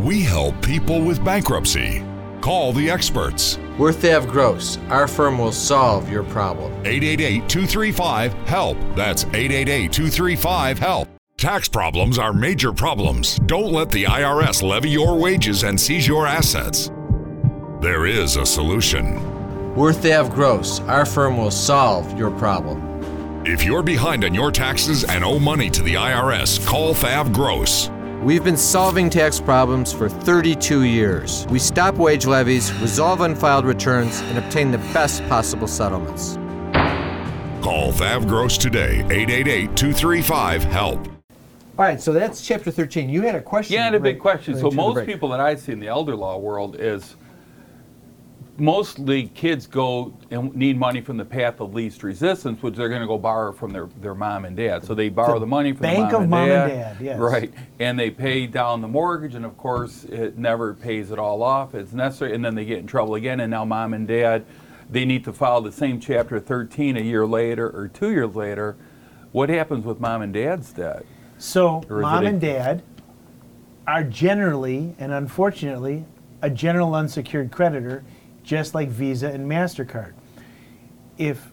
We 0.00 0.20
help 0.22 0.60
people 0.62 1.02
with 1.02 1.24
bankruptcy. 1.24 2.02
Call 2.40 2.72
the 2.72 2.90
experts. 2.90 3.58
We're 3.80 3.92
Thav 3.92 4.28
Gross. 4.28 4.76
Our 4.90 5.08
firm 5.08 5.38
will 5.38 5.52
solve 5.52 6.10
your 6.10 6.22
problem. 6.22 6.70
888 6.84 7.48
235 7.48 8.34
HELP. 8.46 8.76
That's 8.94 9.24
888 9.24 9.90
235 9.90 10.78
HELP. 10.78 11.08
Tax 11.38 11.66
problems 11.66 12.18
are 12.18 12.34
major 12.34 12.74
problems. 12.74 13.38
Don't 13.46 13.72
let 13.72 13.88
the 13.88 14.04
IRS 14.04 14.62
levy 14.62 14.90
your 14.90 15.16
wages 15.16 15.62
and 15.62 15.80
seize 15.80 16.06
your 16.06 16.26
assets. 16.26 16.90
There 17.80 18.04
is 18.04 18.36
a 18.36 18.44
solution. 18.44 19.14
We're 19.74 19.94
Thav 19.94 20.34
Gross. 20.34 20.80
Our 20.80 21.06
firm 21.06 21.38
will 21.38 21.50
solve 21.50 22.18
your 22.18 22.32
problem. 22.32 23.46
If 23.46 23.64
you're 23.64 23.82
behind 23.82 24.26
on 24.26 24.34
your 24.34 24.52
taxes 24.52 25.04
and 25.04 25.24
owe 25.24 25.38
money 25.38 25.70
to 25.70 25.82
the 25.82 25.94
IRS, 25.94 26.66
call 26.66 26.92
Thav 26.92 27.32
Gross. 27.32 27.88
We've 28.22 28.44
been 28.44 28.58
solving 28.58 29.08
tax 29.08 29.40
problems 29.40 29.94
for 29.94 30.10
32 30.10 30.82
years. 30.82 31.46
We 31.48 31.58
stop 31.58 31.94
wage 31.94 32.26
levies, 32.26 32.70
resolve 32.74 33.22
unfiled 33.22 33.64
returns, 33.64 34.20
and 34.20 34.36
obtain 34.36 34.70
the 34.70 34.76
best 34.92 35.26
possible 35.26 35.66
settlements. 35.66 36.34
Call 37.62 37.92
Thav 37.92 38.28
Gross 38.28 38.58
today, 38.58 38.98
888 39.08 39.74
235 39.74 40.64
HELP. 40.64 41.06
All 41.08 41.14
right, 41.78 41.98
so 41.98 42.12
that's 42.12 42.46
chapter 42.46 42.70
13. 42.70 43.08
You 43.08 43.22
had 43.22 43.36
a 43.36 43.40
question. 43.40 43.72
Yeah, 43.72 43.86
and 43.86 43.96
a 43.96 44.00
big 44.00 44.18
question. 44.18 44.54
So 44.54 44.70
most 44.70 45.06
people 45.06 45.30
that 45.30 45.40
I 45.40 45.54
see 45.54 45.72
in 45.72 45.80
the 45.80 45.88
elder 45.88 46.14
law 46.14 46.36
world 46.36 46.76
is 46.78 47.16
mostly 48.60 49.28
kids 49.28 49.66
go 49.66 50.12
and 50.30 50.54
need 50.54 50.78
money 50.78 51.00
from 51.00 51.16
the 51.16 51.24
path 51.24 51.60
of 51.60 51.74
least 51.74 52.02
resistance, 52.02 52.62
which 52.62 52.74
they're 52.74 52.88
going 52.88 53.00
to 53.00 53.06
go 53.06 53.18
borrow 53.18 53.52
from 53.52 53.72
their, 53.72 53.88
their 54.00 54.14
mom 54.14 54.44
and 54.44 54.56
dad. 54.56 54.84
So 54.84 54.94
they 54.94 55.08
borrow 55.08 55.38
the, 55.38 55.46
money 55.46 55.72
from 55.72 55.82
bank 55.82 56.10
the 56.10 56.12
mom 56.12 56.14
of 56.14 56.20
and 56.22 56.30
mom 56.30 56.48
dad. 56.48 56.70
and 56.70 56.80
dad, 56.80 56.96
yes. 57.00 57.18
Right. 57.18 57.52
And 57.78 57.98
they 57.98 58.10
pay 58.10 58.46
down 58.46 58.80
the 58.80 58.88
mortgage, 58.88 59.34
and 59.34 59.44
of 59.44 59.56
course, 59.56 60.04
it 60.04 60.38
never 60.38 60.74
pays 60.74 61.10
it 61.10 61.18
all 61.18 61.42
off. 61.42 61.74
It's 61.74 61.92
necessary, 61.92 62.34
and 62.34 62.44
then 62.44 62.54
they 62.54 62.64
get 62.64 62.78
in 62.78 62.86
trouble 62.86 63.14
again, 63.14 63.40
and 63.40 63.50
now 63.50 63.64
mom 63.64 63.94
and 63.94 64.06
dad, 64.06 64.44
they 64.90 65.04
need 65.04 65.24
to 65.24 65.32
file 65.32 65.60
the 65.60 65.72
same 65.72 65.98
chapter 65.98 66.38
13 66.38 66.96
a 66.96 67.00
year 67.00 67.26
later 67.26 67.68
or 67.68 67.88
two 67.88 68.10
years 68.10 68.34
later. 68.34 68.76
What 69.32 69.48
happens 69.48 69.84
with 69.84 70.00
mom 70.00 70.22
and 70.22 70.34
dad's 70.34 70.72
debt? 70.72 71.06
So 71.38 71.82
mom 71.88 72.26
and 72.26 72.40
dad 72.40 72.82
are 73.86 74.04
generally 74.04 74.94
and 74.98 75.12
unfortunately 75.12 76.04
a 76.42 76.50
general 76.50 76.94
unsecured 76.94 77.50
creditor, 77.50 78.04
just 78.50 78.74
like 78.74 78.88
Visa 78.88 79.28
and 79.28 79.48
Mastercard. 79.48 80.12
If 81.18 81.52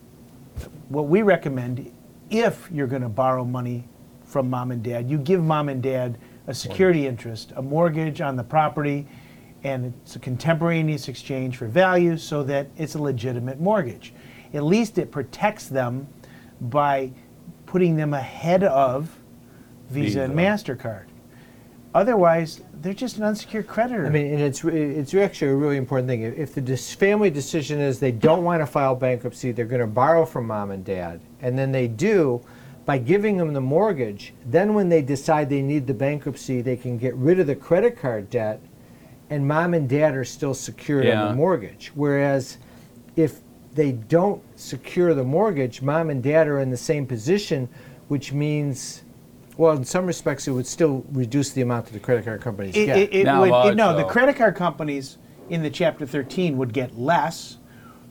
what 0.90 1.08
we 1.08 1.22
recommend, 1.22 1.94
if 2.32 2.68
you're 2.74 2.88
going 2.88 3.04
to 3.04 3.08
borrow 3.08 3.46
money 3.46 3.88
from 4.26 4.50
mom 4.50 4.72
and 4.72 4.82
dad, 4.82 5.08
you 5.08 5.20
give 5.20 5.44
mom 5.44 5.70
and 5.70 5.84
dad 5.84 6.18
a 6.48 6.56
security 6.56 7.06
interest, 7.06 7.54
a 7.56 7.62
mortgage 7.62 8.20
on 8.20 8.36
the 8.36 8.44
property, 8.44 9.06
and 9.64 9.94
it's 10.02 10.16
a 10.16 10.20
contemporaneous 10.20 11.08
exchange 11.08 11.58
for 11.58 11.68
value 11.68 12.18
so 12.18 12.42
that 12.42 12.68
it's 12.78 12.96
a 12.96 13.00
legitimate 13.00 13.60
mortgage. 13.60 14.12
At 14.56 14.64
least 14.64 14.98
it 14.98 15.12
protects 15.12 15.68
them 15.68 16.08
by 16.60 17.12
putting 17.68 17.96
them 17.96 18.16
ahead 18.16 18.64
of 18.64 19.16
Visa, 19.92 20.22
and 20.22 20.34
MasterCard. 20.34 21.06
Otherwise, 21.94 22.62
they're 22.82 22.94
just 22.94 23.18
an 23.18 23.24
unsecured 23.24 23.68
creditor. 23.68 24.06
I 24.06 24.10
mean, 24.10 24.34
and 24.34 24.42
it's 24.42 24.64
it's 24.64 25.14
actually 25.14 25.52
a 25.52 25.56
really 25.56 25.78
important 25.78 26.08
thing. 26.08 26.22
If 26.22 26.54
the 26.54 26.62
dis- 26.62 26.94
family 26.94 27.30
decision 27.30 27.80
is 27.80 28.00
they 28.00 28.12
don't 28.12 28.44
want 28.44 28.62
to 28.62 28.68
file 28.68 28.96
bankruptcy, 28.96 29.52
they're 29.52 29.66
going 29.66 29.82
to 29.82 29.88
borrow 29.88 30.26
from 30.26 30.48
mom 30.48 30.72
and 30.72 30.86
dad, 30.86 31.20
and 31.42 31.58
then 31.58 31.72
they 31.72 31.88
do, 31.88 32.42
by 32.86 32.98
giving 32.98 33.38
them 33.38 33.54
the 33.54 33.62
mortgage. 33.62 34.34
Then 34.46 34.74
when 34.74 34.90
they 34.90 35.02
decide 35.02 35.50
they 35.50 35.62
need 35.62 35.88
the 35.88 35.94
bankruptcy, 35.94 36.62
they 36.62 36.76
can 36.76 36.98
get 36.98 37.16
rid 37.16 37.40
of 37.40 37.48
the 37.48 37.56
credit 37.56 37.98
card 37.98 38.30
debt, 38.30 38.62
and 39.30 39.48
mom 39.48 39.74
and 39.74 39.90
dad 39.90 40.14
are 40.16 40.26
still 40.26 40.54
secured 40.54 41.08
on 41.08 41.30
the 41.30 41.36
mortgage. 41.36 41.92
Whereas, 41.96 42.58
if 43.16 43.40
they 43.74 43.94
don't 43.94 44.44
secure 44.60 45.14
the 45.14 45.24
mortgage, 45.24 45.82
mom 45.82 46.10
and 46.10 46.22
dad 46.22 46.48
are 46.48 46.60
in 46.60 46.70
the 46.70 46.78
same 46.78 47.08
position, 47.08 47.70
which 48.08 48.34
means. 48.34 49.04
Well, 49.58 49.76
in 49.76 49.84
some 49.84 50.06
respects, 50.06 50.48
it 50.48 50.52
would 50.52 50.68
still 50.68 51.04
reduce 51.12 51.52
the 51.52 51.62
amount 51.62 51.86
that 51.88 51.94
the 51.94 52.00
credit 52.00 52.26
card 52.26 52.42
companies 52.42 52.76
it, 52.76 52.86
get. 52.86 52.98
it, 52.98 53.14
it 53.14 53.24
Now 53.26 53.42
would, 53.42 53.50
watch, 53.50 53.72
it- 53.72 53.76
no, 53.76 53.96
the 53.96 54.04
though. 54.04 54.10
credit 54.10 54.36
card 54.36 54.56
companies 54.56 55.18
in 55.50 55.64
the 55.64 55.70
Chapter 55.70 56.06
13 56.06 56.58
would 56.58 56.74
get 56.74 56.98
less, 56.98 57.58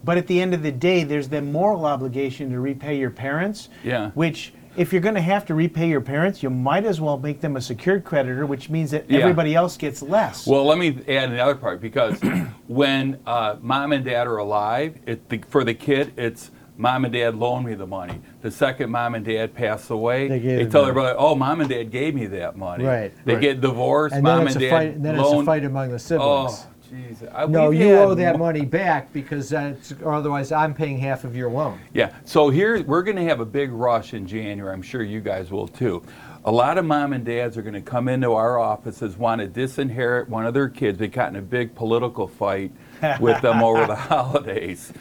but 0.03 0.19
at 0.19 0.27
the 0.27 0.41
end 0.41 0.55
of 0.55 0.63
the 0.63 0.73
day, 0.73 1.05
there's 1.05 1.29
the 1.29 1.41
moral 1.43 1.85
obligation 1.87 2.51
to 2.51 2.61
repay 2.61 2.99
your 2.99 3.11
parents. 3.11 3.69
Yeah. 3.85 4.11
Which, 4.11 4.53
if 4.77 4.93
you're 4.93 5.03
going 5.03 5.15
to 5.15 5.21
have 5.21 5.45
to 5.47 5.55
repay 5.55 5.89
your 5.89 6.01
parents, 6.01 6.43
you 6.43 6.51
might 6.51 6.85
as 6.85 7.01
well 7.01 7.17
make 7.19 7.41
them 7.41 7.57
a 7.57 7.61
secured 7.61 8.05
creditor, 8.05 8.45
which 8.47 8.69
means 8.69 8.91
that 8.91 9.09
Yeah. 9.11 9.21
everybody 9.21 9.55
else 9.55 9.77
gets 9.77 10.03
less. 10.03 10.47
Well, 10.47 10.65
let 10.65 10.79
me 10.79 10.99
add 11.09 11.31
another 11.31 11.55
part 11.55 11.81
because 11.81 12.21
when 12.67 13.21
uh, 13.27 13.57
mom 13.61 13.93
and 13.93 14.05
dad 14.05 14.27
are 14.27 14.37
alive, 14.39 14.99
it, 15.07 15.29
the, 15.29 15.39
for 15.49 15.63
the 15.65 15.75
kid, 15.75 16.13
it's 16.17 16.51
mom 16.77 17.05
and 17.05 17.13
dad 17.13 17.35
loaned 17.35 17.67
me 17.67 17.75
the 17.75 17.87
money. 17.87 18.21
The 18.43 18.51
second 18.51 18.91
mom 18.91 19.15
and 19.15 19.25
dad 19.25 19.55
pass 19.55 19.91
away, 19.91 20.29
They 20.29 20.39
they, 20.39 20.67
tell 20.67 20.85
their 20.85 20.93
brother, 20.95 21.15
"Oh, 21.19 21.35
mom 21.35 21.61
and 21.61 21.71
dad 21.71 21.91
gave 21.91 22.15
me 22.15 22.27
that 22.27 22.57
money." 22.57 22.85
Right, 22.85 23.13
They 23.25 23.35
right. 23.35 23.41
get 23.41 23.61
divorced. 23.61 24.15
and 24.15 24.23
mom 24.25 24.39
then 24.39 24.47
it's 24.49 24.57
and 24.57 24.65
a 24.65 24.69
dad 24.69 24.77
fight. 24.77 25.03
Then 25.03 25.19
it's 25.19 25.31
a 25.33 25.45
fight 25.45 25.65
among 25.65 25.91
the 25.91 25.99
siblings. 25.99 26.67
Oh, 26.67 26.95
jeez. 26.95 27.35
I- 27.35 27.47
no, 27.47 27.71
you 27.71 27.95
owe 27.97 28.15
that 28.15 28.39
mo- 28.39 28.45
money 28.47 28.65
back 28.65 29.13
because 29.13 29.49
that's, 29.49 29.93
or 30.03 30.13
otherwise 30.15 30.53
I'm 30.53 30.75
paying 30.75 30.99
half 30.99 31.25
of 31.25 31.35
your 31.35 31.51
loan. 31.51 31.79
Yeah. 31.95 32.13
So 32.25 32.49
here 32.51 32.83
we're 32.85 33.03
going 33.03 33.17
to 33.17 33.25
have 33.25 33.41
a 33.41 33.47
big 33.47 33.73
rush 33.73 34.15
in 34.15 34.27
January. 34.27 34.73
I'm 34.73 34.83
sure 34.83 35.03
you 35.03 35.21
guys 35.21 35.51
will 35.51 35.69
too. 35.69 36.03
A 36.45 36.53
lot 36.53 36.79
of 36.79 36.85
mom 36.85 37.13
and 37.13 37.25
dads 37.25 37.57
are 37.59 37.63
going 37.63 37.75
to 37.75 37.81
come 37.81 38.07
into 38.07 38.33
our 38.35 38.57
offices, 38.61 39.17
want 39.17 39.41
to 39.41 39.49
disinherit 39.49 40.29
one 40.29 40.47
of 40.47 40.55
their 40.55 40.69
kids. 40.69 40.97
They 40.97 41.09
got 41.09 41.31
in 41.31 41.37
a 41.37 41.43
big 41.43 41.75
political 41.75 42.29
fight 42.29 42.71
with 43.21 43.43
them 43.43 43.65
over 43.65 43.85
the 43.85 43.97
holidays, 43.97 44.93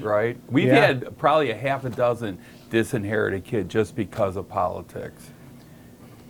right? 0.00 0.36
We've 0.50 0.68
Yeah. 0.68 0.86
had 0.86 1.18
probably 1.18 1.50
a 1.50 1.56
half 1.56 1.84
a 1.84 1.90
dozen 1.90 2.38
disinherited 2.70 3.44
kids 3.44 3.72
just 3.72 3.94
because 3.96 4.36
of 4.36 4.48
politics. 4.48 5.30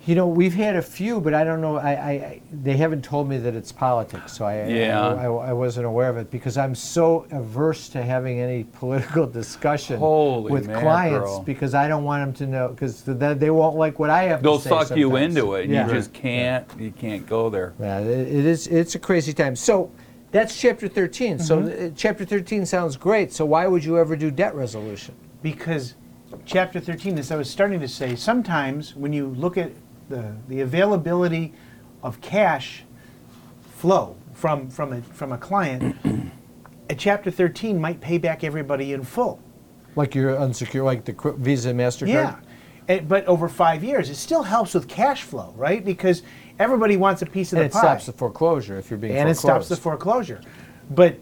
You 0.04 0.14
know, 0.14 0.28
we've 0.28 0.54
had 0.54 0.76
a 0.76 0.82
few, 0.82 1.20
but 1.20 1.34
I 1.34 1.42
don't 1.42 1.60
know. 1.60 1.78
I, 1.78 1.90
I, 1.90 2.42
they 2.62 2.76
haven't 2.76 3.02
told 3.02 3.28
me 3.28 3.38
that 3.38 3.56
it's 3.56 3.72
politics, 3.72 4.34
so 4.36 4.44
I, 4.44 4.64
Yeah. 4.68 5.04
I, 5.04 5.24
I, 5.24 5.48
I 5.48 5.52
wasn't 5.52 5.86
aware 5.86 6.08
of 6.08 6.16
it 6.16 6.30
because 6.30 6.56
I'm 6.56 6.76
so 6.76 7.26
averse 7.32 7.88
to 7.88 8.02
having 8.04 8.38
any 8.38 8.62
political 8.62 9.26
discussion 9.40 9.98
Holy 9.98 10.52
with 10.52 10.72
clients 10.72 11.40
because 11.40 11.74
I 11.74 11.88
don't 11.88 12.04
want 12.04 12.22
them 12.22 12.46
to 12.46 12.52
know 12.52 12.68
because 12.68 13.02
they 13.02 13.50
won't 13.50 13.74
like 13.74 13.98
what 13.98 14.10
I 14.10 14.24
have 14.24 14.42
to 14.42 14.44
say. 14.44 14.68
They'll 14.68 14.80
to 14.80 14.86
suck 14.86 14.96
you 14.96 15.16
into 15.16 15.54
it. 15.54 15.64
And 15.64 15.72
Yeah. 15.72 15.88
You 15.88 15.94
just 15.94 16.12
can't. 16.12 16.68
You 16.78 16.92
can't 16.92 17.26
go 17.26 17.50
there. 17.50 17.74
Yeah, 17.80 17.98
it, 17.98 18.06
it 18.28 18.46
is. 18.46 18.68
It's 18.68 18.94
a 18.94 19.00
crazy 19.00 19.32
time. 19.32 19.56
So 19.56 19.90
that's 20.32 20.58
chapter 20.60 20.88
13. 20.88 21.38
So 21.38 21.62
Mm-hmm. 21.62 21.86
uh, 21.86 21.90
chapter 21.96 22.24
13 22.24 22.66
sounds 22.66 22.96
great. 22.96 23.32
So 23.32 23.44
why 23.46 23.66
would 23.66 23.84
you 23.84 23.98
ever 23.98 24.16
do 24.16 24.30
debt 24.30 24.54
resolution? 24.54 25.14
because 25.42 25.94
chapter 26.44 26.80
13 26.80 27.18
as 27.18 27.30
i 27.30 27.36
was 27.36 27.48
starting 27.48 27.78
to 27.78 27.86
say 27.86 28.16
sometimes 28.16 28.96
when 28.96 29.12
you 29.12 29.28
look 29.28 29.56
at 29.56 29.70
the, 30.08 30.34
the 30.48 30.60
availability 30.62 31.52
of 32.02 32.20
cash 32.20 32.82
flow 33.76 34.16
from, 34.32 34.68
from, 34.68 34.92
a, 34.94 35.02
from 35.02 35.30
a 35.32 35.38
client 35.38 35.94
a 36.90 36.94
chapter 36.94 37.30
13 37.30 37.80
might 37.80 38.00
pay 38.00 38.18
back 38.18 38.42
everybody 38.42 38.92
in 38.92 39.04
full 39.04 39.38
Like 39.94 40.14
your 40.14 40.36
unsecured, 40.36 40.84
like 40.84 41.04
the 41.04 41.14
Visa, 41.38 41.72
Mastercard. 41.72 42.08
yeah 42.08 42.36
And- 42.88 43.06
but 43.08 43.24
over 43.26 43.48
five 43.48 43.84
years 43.84 44.10
it 44.10 44.16
still 44.16 44.42
helps 44.42 44.74
with 44.74 44.88
cash 44.88 45.22
flow 45.22 45.52
right 45.56 45.84
because 45.84 46.22
everybody 46.58 46.96
wants 46.96 47.22
a 47.22 47.26
piece 47.26 47.52
of 47.52 47.58
And 47.58 47.64
the 47.64 47.66
it 47.66 47.72
pie 47.72 47.80
stops 47.80 48.06
the 48.06 48.12
foreclosure 48.12 48.78
if 48.78 48.90
you're 48.90 48.98
being 48.98 49.16
and 49.16 49.28
it 49.28 49.36
stops 49.36 49.68
the 49.68 49.76
foreclosure. 49.76 50.40
But 50.90 51.18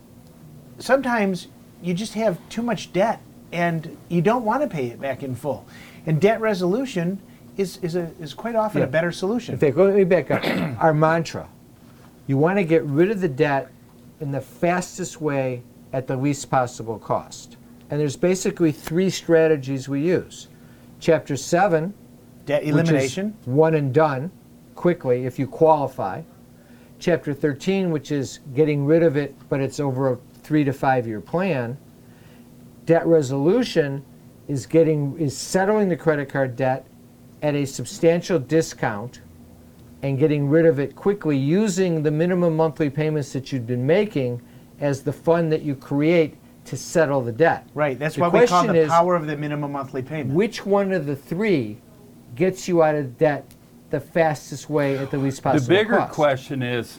sometimes 0.78 1.48
you 1.82 1.94
just 1.94 2.14
have 2.14 2.38
too 2.48 2.62
much 2.62 2.92
debt 2.92 3.20
and 3.52 3.96
you 4.08 4.20
don't 4.22 4.44
want 4.44 4.62
to 4.62 4.68
pay 4.68 4.86
it 4.88 5.00
back 5.00 5.22
in 5.22 5.34
full. 5.34 5.66
And 6.06 6.20
debt 6.20 6.40
resolution 6.40 7.20
is, 7.56 7.78
is, 7.82 7.94
a, 7.94 8.10
is 8.20 8.34
quite 8.34 8.56
often 8.56 8.80
Yeah. 8.80 8.86
a 8.86 8.90
better 8.90 9.12
solution. 9.12 9.54
In 9.54 9.58
fact, 9.60 9.76
let 9.76 9.94
me 9.94 10.04
back 10.04 10.30
up. 10.30 10.42
Our 10.82 10.92
mantra 10.94 11.48
You 12.26 12.36
want 12.38 12.58
to 12.58 12.64
get 12.64 12.82
rid 12.84 13.10
of 13.10 13.20
the 13.20 13.28
debt 13.28 13.70
in 14.20 14.32
the 14.32 14.40
fastest 14.40 15.20
way 15.20 15.62
at 15.92 16.06
the 16.06 16.16
least 16.16 16.50
possible 16.50 16.98
cost. 16.98 17.56
And 17.90 18.00
there's 18.00 18.16
basically 18.16 18.72
three 18.72 19.10
strategies 19.10 19.88
we 19.88 20.00
use. 20.00 20.48
Chapter 21.00 21.36
7, 21.36 21.94
Debt 22.46 22.64
elimination. 22.64 23.36
one 23.44 23.74
and 23.74 23.92
done 23.94 24.30
quickly 24.74 25.26
if 25.26 25.38
you 25.38 25.46
qualify. 25.46 26.22
Chapter 26.98 27.34
13, 27.34 27.90
which 27.90 28.12
is 28.12 28.40
getting 28.54 28.84
rid 28.86 29.02
of 29.02 29.16
it, 29.16 29.34
but 29.48 29.60
it's 29.60 29.80
over 29.80 30.12
a 30.12 30.18
three 30.42 30.64
to 30.64 30.72
five 30.72 31.06
year 31.06 31.20
plan. 31.20 31.76
Debt 32.86 33.06
resolution 33.06 34.04
is 34.46 34.66
getting 34.66 35.18
is 35.18 35.36
settling 35.36 35.88
the 35.88 35.96
credit 35.96 36.28
card 36.28 36.54
debt 36.54 36.86
at 37.42 37.54
a 37.54 37.64
substantial 37.64 38.38
discount 38.38 39.20
and 40.02 40.18
getting 40.18 40.48
rid 40.48 40.66
of 40.66 40.78
it 40.78 40.94
quickly 40.94 41.36
using 41.36 42.02
the 42.02 42.10
minimum 42.10 42.54
monthly 42.54 42.90
payments 42.90 43.32
that 43.32 43.52
you've 43.52 43.66
been 43.66 43.86
making 43.86 44.40
as 44.80 45.02
the 45.02 45.12
fund 45.12 45.50
that 45.50 45.62
you 45.62 45.74
create 45.74 46.36
to 46.66 46.76
settle 46.76 47.20
the 47.22 47.32
debt. 47.32 47.66
Right. 47.74 47.98
That's 47.98 48.16
The 48.16 48.22
what 48.22 48.32
we 48.32 48.46
call 48.46 48.66
the 48.66 48.74
is, 48.74 48.88
power 48.88 49.14
of 49.14 49.26
the 49.26 49.36
minimum 49.36 49.72
monthly 49.72 50.02
payment. 50.02 50.34
Which 50.34 50.66
one 50.66 50.92
of 50.92 51.06
the 51.06 51.16
three 51.16 51.78
gets 52.34 52.68
you 52.68 52.82
out 52.82 52.94
of 52.94 53.16
debt 53.16 53.53
the 53.94 54.00
fastest 54.00 54.68
way 54.68 54.98
at 54.98 55.12
the 55.12 55.18
least 55.18 55.40
possible. 55.40 55.64
The 55.64 55.68
bigger 55.68 55.98
cost? 55.98 56.12
question 56.12 56.62
is, 56.64 56.98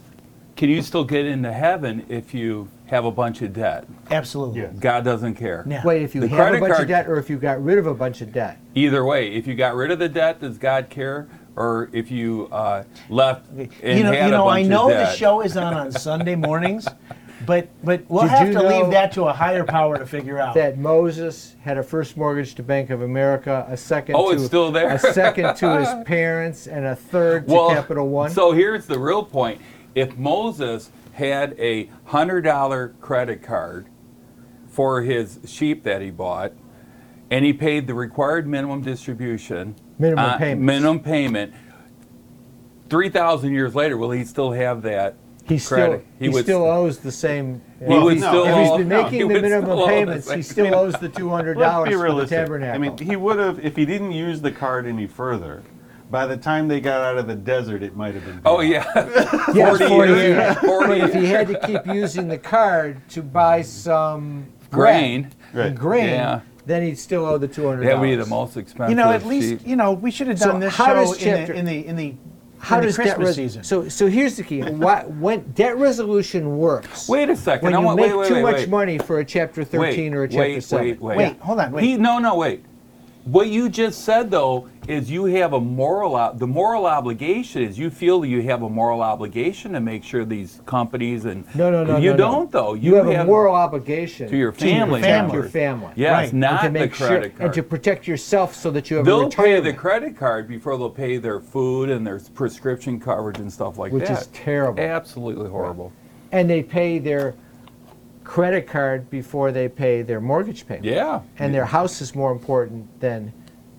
can 0.56 0.70
you 0.70 0.82
still 0.82 1.04
get 1.04 1.26
into 1.26 1.52
heaven 1.52 2.06
if 2.08 2.34
you 2.34 2.70
have 2.86 3.04
a 3.04 3.12
bunch 3.12 3.42
of 3.42 3.52
debt? 3.52 3.86
Absolutely. 4.10 4.62
God 4.80 5.04
doesn't 5.04 5.36
care. 5.36 5.66
Yeah. 5.68 5.84
Wait, 5.84 6.04
if 6.04 6.16
you 6.16 6.22
The 6.22 6.30
have 6.30 6.40
a 6.40 6.42
credit 6.42 6.60
bunch 6.62 6.82
of 6.82 6.88
debt 6.88 7.10
or 7.10 7.18
if 7.18 7.30
you 7.30 7.38
got 7.38 7.62
rid 7.62 7.78
of 7.78 7.86
a 7.86 7.94
bunch 7.94 8.22
of 8.22 8.32
debt. 8.32 8.60
Either 8.76 9.04
way, 9.04 9.34
if 9.34 9.46
you 9.46 9.56
got 9.56 9.76
rid 9.76 9.92
of 9.92 10.00
the 10.00 10.08
debt, 10.08 10.40
does 10.40 10.58
God 10.58 10.90
care? 10.90 11.28
Or 11.58 11.90
if 11.92 12.12
you 12.12 12.48
uh, 12.52 12.84
left 13.10 13.50
and 13.50 13.70
you 13.84 14.04
know, 14.04 14.12
had 14.14 14.26
you 14.26 14.32
know, 14.32 14.46
a 14.46 14.48
I 14.48 14.62
bunch 14.62 14.70
know 14.70 14.90
of 14.90 14.98
the 14.98 15.14
show 15.16 15.42
is 15.42 15.58
on 15.58 15.74
on 15.74 15.92
Sunday 15.92 16.36
mornings, 16.36 16.88
but 17.46 17.68
but 17.84 18.04
we'll 18.10 18.24
Did 18.24 18.32
have 18.32 18.48
you 18.48 18.54
to 18.54 18.60
know 18.64 18.82
leave 18.82 18.92
that 18.92 19.12
to 19.14 19.24
a 19.26 19.34
higher 19.34 19.64
power 19.64 19.98
to 19.98 20.06
figure 20.06 20.40
out. 20.40 20.54
That 20.56 20.78
Moses 20.78 21.56
had 21.62 21.78
a 21.78 21.84
first 21.84 22.18
mortgage 22.18 22.56
to 22.56 22.64
Bank 22.64 22.90
of 22.90 23.02
America, 23.02 23.66
a 23.70 23.78
second 23.78 24.16
Oh, 24.16 24.30
to 24.32 24.36
it's 24.36 24.46
still 24.46 24.72
there? 24.72 24.90
a 24.96 25.00
second 25.00 25.56
to 25.58 25.80
his 25.80 25.90
parents, 26.06 26.68
and 26.68 26.86
a 26.86 26.96
third 26.96 27.48
to 27.48 27.68
Capital 27.70 28.08
One. 28.10 28.30
So 28.32 28.52
here's 28.52 28.86
the 28.86 29.00
real 29.00 29.24
point. 29.24 29.62
If 29.96 30.18
Moses 30.18 30.92
had 31.14 31.56
a 31.58 31.86
$100 32.10 33.00
credit 33.00 33.42
card 33.42 33.88
for 34.68 35.02
his 35.04 35.40
sheep 35.46 35.84
that 35.84 36.02
he 36.02 36.12
bought, 36.12 36.52
and 37.32 37.46
he 37.46 37.54
paid 37.54 37.88
the 37.88 37.94
required 37.94 38.46
minimum 38.48 38.82
distribution, 38.82 39.76
Minimum 39.98 40.26
uh, 40.26 40.38
payments. 40.38 40.66
minimum 40.66 41.00
payment, 41.00 41.54
3,000 42.90 43.54
years 43.54 43.74
later, 43.74 43.98
will 43.98 44.12
he 44.12 44.24
still 44.26 44.52
have 44.52 44.82
that 44.84 45.16
he 45.48 45.58
still 45.58 45.78
credit? 45.78 46.06
he, 46.20 46.30
would 46.30 46.44
still 46.44 46.62
st- 46.62 46.74
owes 46.74 46.98
the 47.00 47.12
same. 47.12 47.62
He 47.80 47.86
if 47.86 48.04
would 48.04 48.18
he's- 48.18 48.28
still 48.28 48.46
if 48.46 48.56
he's 48.58 48.70
owe- 48.70 48.78
been 48.78 48.88
no, 48.90 49.04
making 49.04 49.12
he 49.14 49.20
the 49.20 49.24
would 49.28 49.42
minimum 49.42 49.66
still 49.66 49.80
owe 49.80 49.86
the 49.86 49.92
payments, 49.94 50.28
same. 50.28 50.38
he 50.38 50.44
still 50.44 50.76
owes 50.80 50.94
the 50.96 51.10
two 51.10 51.30
hundred 51.30 51.58
Let's 51.58 51.72
dollars 51.72 51.90
be 51.90 51.94
for 51.94 51.98
the 52.00 52.04
realistic. 52.06 52.38
tabernacle. 52.38 52.76
I 52.76 52.78
mean, 52.78 52.98
he 52.98 53.16
would 53.16 53.38
have 53.40 53.64
if 53.64 53.76
he 53.76 53.86
didn't 53.86 54.12
use 54.12 54.42
the 54.42 54.52
card 54.52 54.86
any 54.88 55.08
further. 55.08 55.64
By 56.12 56.28
the 56.28 56.38
time 56.38 56.68
they 56.68 56.80
got 56.82 57.02
out 57.02 57.18
of 57.18 57.28
the 57.28 57.36
desert, 57.36 57.82
it 57.82 57.96
might 57.96 58.14
have 58.14 58.24
been. 58.26 58.40
Oh, 58.46 58.60
paid 58.60 58.72
yeah. 58.74 58.84
Yes, 59.56 59.78
40 59.80 59.88
40 59.88 60.12
years. 60.12 60.22
years. 60.38 60.58
40 60.60 60.88
But 60.88 60.98
if 61.10 61.14
he 61.16 61.26
had 61.26 61.48
to 61.48 61.60
keep 61.68 61.86
using 61.88 62.28
the 62.28 62.38
card 62.38 63.02
to 63.10 63.24
buy 63.24 63.64
some 63.64 64.46
Grain. 64.70 65.22
bread 65.52 65.66
and 65.66 65.72
Right. 65.72 65.76
grain, 65.76 66.06
Yeah. 66.10 66.42
then 66.68 66.84
he'd 66.84 67.00
still 67.00 67.26
owe 67.26 67.38
the 67.40 67.48
two 67.48 67.68
hundred. 67.68 67.88
That 67.88 68.00
would 68.00 68.06
be 68.06 68.16
the 68.16 68.26
most 68.28 68.56
expensive. 68.56 68.92
you 68.92 68.96
know, 68.96 69.12
at 69.12 69.26
least 69.26 69.50
sheep. 69.50 69.62
you 69.68 69.76
know 69.76 69.94
we 69.94 70.12
should 70.12 70.28
have 70.28 70.38
So 70.40 70.52
done 70.52 70.60
this 70.60 70.76
how 70.76 70.88
show 70.88 70.94
does 70.96 71.14
in, 71.14 71.20
chapter- 71.24 71.54
the, 71.54 71.60
in 71.60 71.66
the 71.66 71.88
in 71.88 71.96
the 71.96 72.14
How 72.66 72.78
in 72.78 72.82
the 72.82 72.88
does 72.88 72.98
debt 72.98 73.06
Christmas 73.16 73.28
res- 73.28 73.36
season. 73.36 73.64
So 73.64 73.88
so 73.90 74.08
here's 74.08 74.38
the 74.38 74.44
key. 74.44 74.62
Why, 74.62 75.04
when 75.04 75.42
debt 75.54 75.78
resolution 75.78 76.58
works. 76.58 77.08
Wait 77.08 77.30
a 77.30 77.36
second. 77.36 77.66
When 77.66 77.76
I 77.76 77.80
you 77.80 77.86
want, 77.86 77.98
make 77.98 78.08
wait, 78.08 78.18
wait, 78.18 78.28
too 78.28 78.34
wait, 78.36 78.42
much 78.42 78.56
wait. 78.56 78.70
money 78.70 78.98
for 78.98 79.20
a 79.20 79.26
chapter 79.26 79.64
thirteen 79.64 80.12
wait, 80.12 80.18
or 80.18 80.24
a 80.24 80.28
chapter 80.28 80.40
wait, 80.42 80.64
seven. 80.64 80.86
Wait, 80.88 81.02
wait, 81.02 81.18
Wait, 81.18 81.40
hold 81.40 81.60
on, 81.60 81.72
wait. 81.72 81.84
He, 81.84 81.98
no, 81.98 82.20
no, 82.20 82.36
wait. 82.36 82.64
What 83.26 83.48
you 83.50 83.70
just 83.70 84.06
said 84.06 84.30
though 84.30 84.70
is 84.88 85.10
you 85.10 85.26
have 85.26 85.54
a 85.54 85.60
moral. 85.60 86.32
The 86.36 86.46
moral 86.46 86.86
obligation 86.86 87.64
is 87.64 87.76
you 87.78 87.90
feel 87.90 88.24
you 88.24 88.44
have 88.44 88.62
a 88.62 88.70
moral 88.70 89.02
obligation 89.02 89.74
to 89.74 89.80
make 89.80 90.04
sure 90.04 90.26
these 90.26 90.62
companies 90.68 91.26
and 91.26 91.44
No, 91.56 91.72
no, 91.72 91.84
no. 91.84 91.98
You 91.98 92.12
no, 92.12 92.18
no. 92.18 92.18
don't 92.18 92.52
though. 92.52 92.74
You, 92.76 92.94
have, 92.94 93.08
a 93.08 93.26
moral 93.26 93.56
obligation 93.56 94.30
to 94.30 94.38
your 94.38 94.52
family. 94.52 95.02
to 95.02 95.08
protect 95.08 95.22
family. 95.32 95.34
your 95.38 95.50
family. 95.50 95.94
Yes, 95.96 96.12
Right. 96.12 96.32
And 96.32 96.40
not 96.40 96.52
and 96.66 96.74
to 96.76 96.80
the 96.80 96.86
make 96.86 96.94
credit 96.94 97.22
sure, 97.24 97.30
card. 97.32 97.42
and 97.42 97.54
to 97.56 97.64
protect 97.64 98.08
yourself 98.08 98.54
so 98.56 98.70
that 98.70 98.92
you 98.92 98.98
have 98.98 99.08
a 99.08 99.10
They'll 99.10 99.30
pay 99.32 99.60
the 99.60 99.74
credit 99.74 100.16
card 100.16 100.48
before 100.48 100.78
they'll 100.78 100.90
pay 100.92 101.18
their 101.18 101.40
food 101.40 101.90
and 101.90 102.06
their 102.06 102.20
prescription 102.36 103.00
coverage 103.00 103.40
and 103.40 103.52
stuff 103.52 103.80
like 103.80 103.92
that. 103.92 103.98
which 103.98 104.08
that. 104.08 104.22
is 104.22 104.28
terrible. 104.28 104.84
Absolutely 104.84 105.50
horrible. 105.50 105.92
And 106.32 106.48
they 106.48 106.62
pay 106.62 107.00
their 107.00 107.34
credit 108.26 108.68
card 108.68 109.10
before 109.10 109.52
they 109.54 109.70
pay 109.70 110.02
their 110.02 110.20
mortgage 110.20 110.68
payment. 110.68 110.84
Yeah. 110.86 111.22
And 111.40 111.54
their 111.54 111.66
house 111.66 112.02
is 112.02 112.14
more 112.16 112.32
important 112.32 113.00
than 113.00 113.32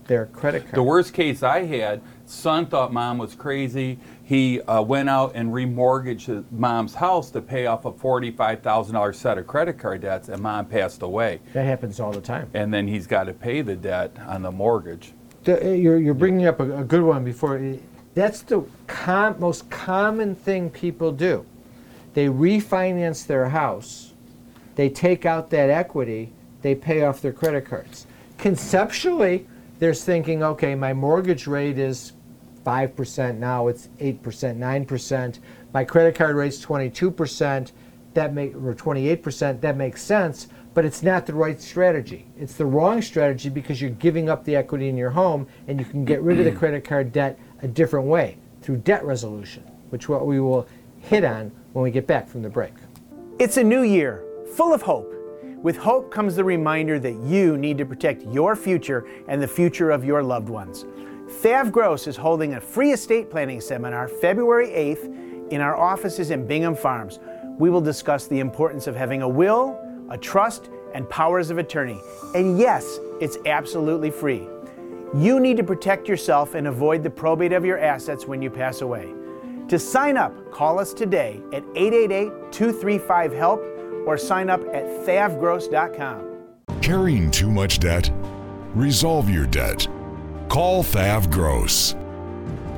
their 0.06 0.26
credit 0.26 0.62
card. 0.62 0.74
The 0.76 0.82
worst 0.82 1.12
case 1.12 1.42
I 1.42 1.64
had, 1.64 2.00
son 2.26 2.66
thought 2.66 2.92
mom 2.92 3.18
was 3.18 3.34
crazy. 3.34 3.98
He 4.22 4.60
uh, 4.62 4.80
went 4.82 5.08
out 5.08 5.32
and 5.34 5.52
remortgaged 5.52 6.44
mom's 6.52 6.94
house 6.94 7.30
to 7.32 7.40
pay 7.42 7.66
off 7.66 7.84
a 7.84 7.92
forty-five 7.92 8.62
thousand 8.62 8.94
dollar 8.94 9.12
set 9.12 9.36
of 9.36 9.46
credit 9.46 9.78
card 9.78 10.00
debts, 10.02 10.28
and 10.28 10.40
mom 10.40 10.66
passed 10.66 11.02
away. 11.02 11.40
that 11.52 11.64
happens 11.64 11.98
all 12.00 12.12
the 12.12 12.20
time. 12.20 12.48
And 12.54 12.72
then 12.72 12.86
he's 12.88 13.06
got 13.06 13.24
to 13.24 13.32
pay 13.32 13.62
the 13.62 13.76
debt 13.76 14.16
on 14.26 14.42
the 14.42 14.50
mortgage. 14.52 15.12
The- 15.44 15.64
uh, 15.64 15.72
you're, 15.72 15.98
you're 15.98 16.14
bringing 16.14 16.46
up 16.46 16.60
a, 16.60 16.78
a 16.78 16.84
good 16.84 17.02
one 17.02 17.24
before. 17.24 17.60
That's 18.14 18.42
the 18.42 18.64
com- 18.86 19.38
most 19.38 19.68
common 19.70 20.34
thing 20.34 20.70
people 20.70 21.12
do. 21.12 21.44
They 22.14 22.26
refinance 22.26 23.26
their 23.26 23.48
house, 23.50 24.14
they 24.76 24.88
take 24.88 25.26
out 25.26 25.50
that 25.50 25.70
equity, 25.70 26.32
they 26.62 26.74
pay 26.74 27.02
off 27.02 27.20
their 27.20 27.32
credit 27.32 27.64
cards. 27.64 28.06
Conceptually, 28.38 29.46
they're 29.78 29.94
thinking, 29.94 30.42
okay, 30.42 30.74
my 30.74 30.92
mortgage 30.92 31.46
rate 31.46 31.78
is 31.78 32.12
5%, 32.64 33.38
now 33.38 33.68
it's 33.68 33.88
8%, 33.98 34.18
9%. 34.20 35.38
My 35.72 35.84
credit 35.84 36.14
card 36.14 36.36
rate's 36.36 36.64
22%, 36.64 37.72
that 38.14 38.34
make, 38.34 38.54
or 38.54 38.74
28%, 38.74 39.60
that 39.60 39.76
makes 39.76 40.02
sense, 40.02 40.48
but 40.74 40.84
it's 40.84 41.02
not 41.02 41.26
the 41.26 41.34
right 41.34 41.60
strategy. 41.60 42.26
It's 42.38 42.54
the 42.54 42.66
wrong 42.66 43.00
strategy 43.00 43.48
because 43.48 43.80
you're 43.80 43.90
giving 43.90 44.28
up 44.28 44.44
the 44.44 44.56
equity 44.56 44.88
in 44.88 44.96
your 44.96 45.10
home 45.10 45.46
and 45.68 45.78
you 45.78 45.86
can 45.86 46.04
get 46.04 46.20
rid 46.22 46.38
of 46.38 46.44
the 46.44 46.52
credit 46.58 46.84
card 46.84 47.12
debt 47.12 47.38
a 47.62 47.68
different 47.68 48.06
way 48.06 48.36
through 48.62 48.78
debt 48.78 49.04
resolution, 49.04 49.62
which 49.90 50.08
what 50.08 50.26
we 50.26 50.40
will 50.40 50.66
hit 50.98 51.24
on 51.24 51.52
when 51.72 51.82
we 51.82 51.90
get 51.90 52.06
back 52.06 52.28
from 52.28 52.42
the 52.42 52.48
break. 52.48 52.72
It's 53.38 53.58
a 53.58 53.64
new 53.64 53.82
year, 53.82 54.24
full 54.54 54.72
of 54.72 54.82
hope. 54.82 55.12
With 55.62 55.76
hope 55.76 56.10
comes 56.10 56.36
the 56.36 56.44
reminder 56.44 56.98
that 57.00 57.14
you 57.22 57.56
need 57.56 57.78
to 57.78 57.86
protect 57.86 58.22
your 58.22 58.54
future 58.54 59.06
and 59.26 59.42
the 59.42 59.48
future 59.48 59.90
of 59.90 60.04
your 60.04 60.22
loved 60.22 60.48
ones. 60.48 60.84
Thav 61.42 61.72
Gross 61.72 62.06
is 62.06 62.16
holding 62.16 62.54
a 62.54 62.60
free 62.60 62.92
estate 62.92 63.30
planning 63.30 63.60
seminar 63.60 64.06
February 64.06 64.68
8th 64.68 65.50
in 65.50 65.60
our 65.60 65.76
offices 65.76 66.30
in 66.30 66.46
Bingham 66.46 66.76
Farms. 66.76 67.18
We 67.58 67.70
will 67.70 67.80
discuss 67.80 68.26
the 68.26 68.38
importance 68.38 68.86
of 68.86 68.94
having 68.94 69.22
a 69.22 69.28
will, 69.28 69.78
a 70.08 70.18
trust, 70.18 70.70
and 70.94 71.08
powers 71.10 71.50
of 71.50 71.58
attorney. 71.58 72.00
And 72.34 72.58
yes, 72.58 73.00
it's 73.20 73.38
absolutely 73.46 74.10
free. 74.10 74.46
You 75.14 75.40
need 75.40 75.56
to 75.56 75.64
protect 75.64 76.08
yourself 76.08 76.54
and 76.54 76.66
avoid 76.68 77.02
the 77.02 77.10
probate 77.10 77.52
of 77.52 77.64
your 77.64 77.78
assets 77.78 78.26
when 78.26 78.40
you 78.40 78.50
pass 78.50 78.82
away. 78.82 79.12
To 79.68 79.78
sign 79.78 80.16
up, 80.16 80.52
call 80.52 80.78
us 80.78 80.92
today 80.92 81.40
at 81.52 81.64
888 81.74 82.52
235 82.52 83.32
HELP 83.32 83.75
or 84.06 84.16
sign 84.16 84.48
up 84.48 84.60
at 84.72 84.84
thavgross.com. 85.06 86.36
Carrying 86.80 87.30
too 87.30 87.50
much 87.50 87.78
debt? 87.80 88.10
Resolve 88.74 89.28
your 89.28 89.46
debt. 89.46 89.86
Call 90.48 90.82
Thav 90.82 91.30
Gross. 91.30 91.94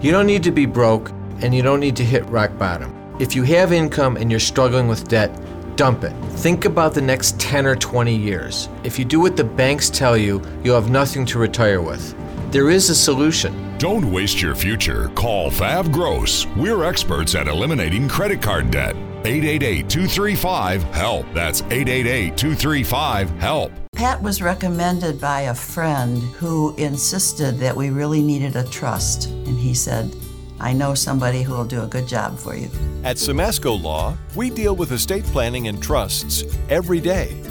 You 0.00 0.10
don't 0.10 0.26
need 0.26 0.42
to 0.44 0.50
be 0.50 0.66
broke 0.66 1.10
and 1.42 1.54
you 1.54 1.62
don't 1.62 1.80
need 1.80 1.96
to 1.96 2.04
hit 2.04 2.28
rock 2.30 2.56
bottom. 2.58 2.94
If 3.20 3.34
you 3.34 3.42
have 3.44 3.72
income 3.72 4.16
and 4.16 4.30
you're 4.30 4.40
struggling 4.40 4.88
with 4.88 5.08
debt, 5.08 5.30
dump 5.76 6.04
it. 6.04 6.12
Think 6.38 6.64
about 6.64 6.94
the 6.94 7.02
next 7.02 7.38
10 7.38 7.66
or 7.66 7.76
20 7.76 8.14
years. 8.14 8.68
If 8.84 8.98
you 8.98 9.04
do 9.04 9.20
what 9.20 9.36
the 9.36 9.44
banks 9.44 9.90
tell 9.90 10.16
you, 10.16 10.42
you'll 10.64 10.80
have 10.80 10.90
nothing 10.90 11.26
to 11.26 11.38
retire 11.38 11.82
with. 11.82 12.14
There 12.52 12.70
is 12.70 12.90
a 12.90 12.94
solution. 12.94 13.76
Don't 13.78 14.10
waste 14.10 14.40
your 14.40 14.54
future. 14.54 15.08
Call 15.14 15.50
Thav 15.50 15.92
Gross. 15.92 16.46
We're 16.56 16.84
experts 16.84 17.34
at 17.34 17.46
eliminating 17.48 18.08
credit 18.08 18.40
card 18.40 18.70
debt. 18.70 18.96
888 19.24 19.88
235 19.88 20.82
HELP. 20.84 21.26
That's 21.34 21.62
888 21.62 22.36
235 22.36 23.30
HELP. 23.38 23.72
Pat 23.94 24.22
was 24.22 24.40
recommended 24.40 25.20
by 25.20 25.42
a 25.42 25.54
friend 25.54 26.22
who 26.34 26.74
insisted 26.76 27.58
that 27.58 27.74
we 27.74 27.90
really 27.90 28.22
needed 28.22 28.54
a 28.54 28.64
trust. 28.64 29.26
And 29.28 29.58
he 29.58 29.74
said, 29.74 30.14
I 30.60 30.72
know 30.72 30.94
somebody 30.94 31.42
who 31.42 31.52
will 31.54 31.64
do 31.64 31.82
a 31.82 31.86
good 31.86 32.06
job 32.06 32.38
for 32.38 32.54
you. 32.54 32.70
At 33.04 33.16
Simasko 33.16 33.80
Law, 33.80 34.16
we 34.36 34.50
deal 34.50 34.76
with 34.76 34.92
estate 34.92 35.24
planning 35.24 35.68
and 35.68 35.82
trusts 35.82 36.44
every 36.68 37.00
day. 37.00 37.42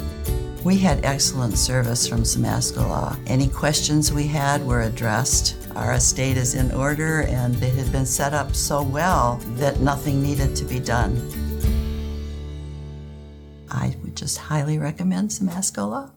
We 0.63 0.77
had 0.77 1.06
excellent 1.06 1.58
service 1.58 2.08
from 2.08 2.23
Simasko 2.23 2.77
Law. 2.77 3.15
Any 3.27 3.47
questions 3.47 4.12
we 4.12 4.27
had 4.27 4.65
were 4.65 4.82
addressed. 4.82 5.56
our 5.75 5.93
estate 5.93 6.38
is 6.38 6.56
in 6.56 6.71
order 6.71 7.21
and 7.21 7.56
it 7.62 7.75
had 7.75 7.91
been 7.91 8.06
set 8.06 8.34
up 8.34 8.56
so 8.56 8.82
well 8.82 9.39
that 9.56 9.80
nothing 9.80 10.21
needed 10.23 10.56
to 10.56 10.65
be 10.65 10.80
done. 10.80 11.15
Just 14.27 14.39
highly 14.39 14.77
recommend 14.77 15.39
Law. 15.77 16.11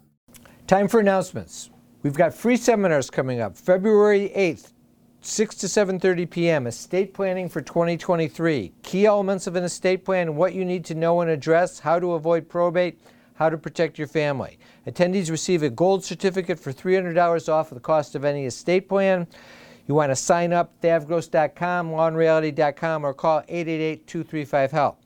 Time 0.66 0.88
for 0.88 0.98
announcements. 0.98 1.70
We've 2.02 2.16
got 2.16 2.34
free 2.34 2.56
seminars 2.56 3.08
coming 3.08 3.40
up 3.40 3.56
February 3.56 4.32
8th, 4.34 4.72
6 5.20 5.54
to 5.54 5.66
7:30 5.68 6.28
p.m. 6.28 6.66
Estate 6.66 7.14
planning 7.14 7.48
for 7.48 7.60
2023. 7.60 8.72
Key 8.82 9.06
elements 9.06 9.46
of 9.46 9.54
an 9.54 9.62
estate 9.62 10.04
plan, 10.04 10.34
what 10.34 10.54
you 10.54 10.64
need 10.64 10.84
to 10.86 10.96
know 10.96 11.20
and 11.20 11.30
address, 11.30 11.78
how 11.78 12.00
to 12.00 12.14
avoid 12.14 12.48
probate, 12.48 13.00
how 13.34 13.48
to 13.48 13.56
protect 13.56 13.96
your 13.96 14.08
family. 14.08 14.58
Attendees 14.88 15.30
receive 15.30 15.62
a 15.62 15.70
gold 15.70 16.02
certificate 16.02 16.58
for 16.58 16.72
$300 16.72 17.48
off 17.48 17.70
of 17.70 17.76
the 17.76 17.80
cost 17.80 18.16
of 18.16 18.24
any 18.24 18.44
estate 18.44 18.88
plan. 18.88 19.24
You 19.86 19.94
want 19.94 20.10
to 20.10 20.16
sign 20.16 20.52
up 20.52 20.72
thavgross.com, 20.82 21.92
lawandreality.com 21.92 23.06
or 23.06 23.14
call 23.14 23.42
888-235-HELP. 23.42 24.99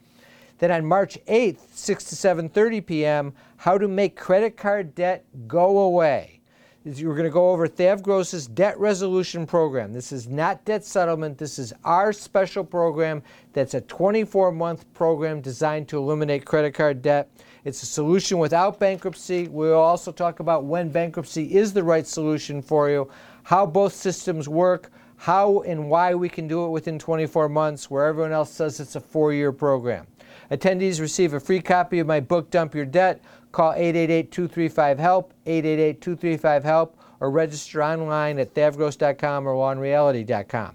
Then 0.64 0.72
on 0.72 0.86
March 0.86 1.18
8th, 1.26 1.58
6 1.74 2.04
to 2.04 2.14
7:30 2.14 2.86
p.m., 2.86 3.34
how 3.58 3.76
to 3.76 3.86
make 3.86 4.16
credit 4.16 4.56
card 4.56 4.94
debt 4.94 5.26
go 5.46 5.80
away. 5.80 6.40
We're 6.86 7.12
going 7.12 7.24
to 7.24 7.28
go 7.28 7.50
over 7.50 7.68
Thav 7.68 8.00
Gross's 8.00 8.46
debt 8.46 8.80
resolution 8.80 9.44
program. 9.44 9.92
This 9.92 10.10
is 10.10 10.26
not 10.26 10.64
debt 10.64 10.82
settlement. 10.82 11.36
This 11.36 11.58
is 11.58 11.74
our 11.84 12.14
special 12.14 12.64
program 12.64 13.22
that's 13.52 13.74
a 13.74 13.82
24 13.82 14.52
month 14.52 14.90
program 14.94 15.42
designed 15.42 15.86
to 15.88 15.98
eliminate 15.98 16.46
credit 16.46 16.72
card 16.72 17.02
debt. 17.02 17.28
It's 17.64 17.82
a 17.82 17.86
solution 17.86 18.38
without 18.38 18.80
bankruptcy. 18.80 19.48
We'll 19.48 19.74
also 19.74 20.12
talk 20.12 20.40
about 20.40 20.64
when 20.64 20.88
bankruptcy 20.88 21.54
is 21.54 21.74
the 21.74 21.84
right 21.84 22.06
solution 22.06 22.62
for 22.62 22.88
you, 22.88 23.10
how 23.42 23.66
both 23.66 23.92
systems 23.92 24.48
work, 24.48 24.90
how 25.18 25.60
and 25.66 25.90
why 25.90 26.14
we 26.14 26.30
can 26.30 26.48
do 26.48 26.64
it 26.64 26.70
within 26.70 26.98
24 26.98 27.50
months, 27.50 27.90
where 27.90 28.06
everyone 28.06 28.32
else 28.32 28.50
says 28.50 28.80
it's 28.80 28.96
a 28.96 29.00
four 29.00 29.34
year 29.34 29.52
program. 29.52 30.06
Attendees 30.50 31.00
receive 31.00 31.34
a 31.34 31.40
free 31.40 31.60
copy 31.60 31.98
of 31.98 32.06
my 32.06 32.20
book, 32.20 32.50
Dump 32.50 32.74
Your 32.74 32.84
Debt. 32.84 33.22
Call 33.52 33.72
888 33.72 34.32
235 34.32 34.98
HELP, 34.98 35.32
888 35.46 36.00
235 36.00 36.64
HELP, 36.64 36.98
or 37.20 37.30
register 37.30 37.82
online 37.82 38.38
at 38.38 38.52
thavgross.com 38.52 39.48
or 39.48 39.54
lawandreality.com. 39.54 40.74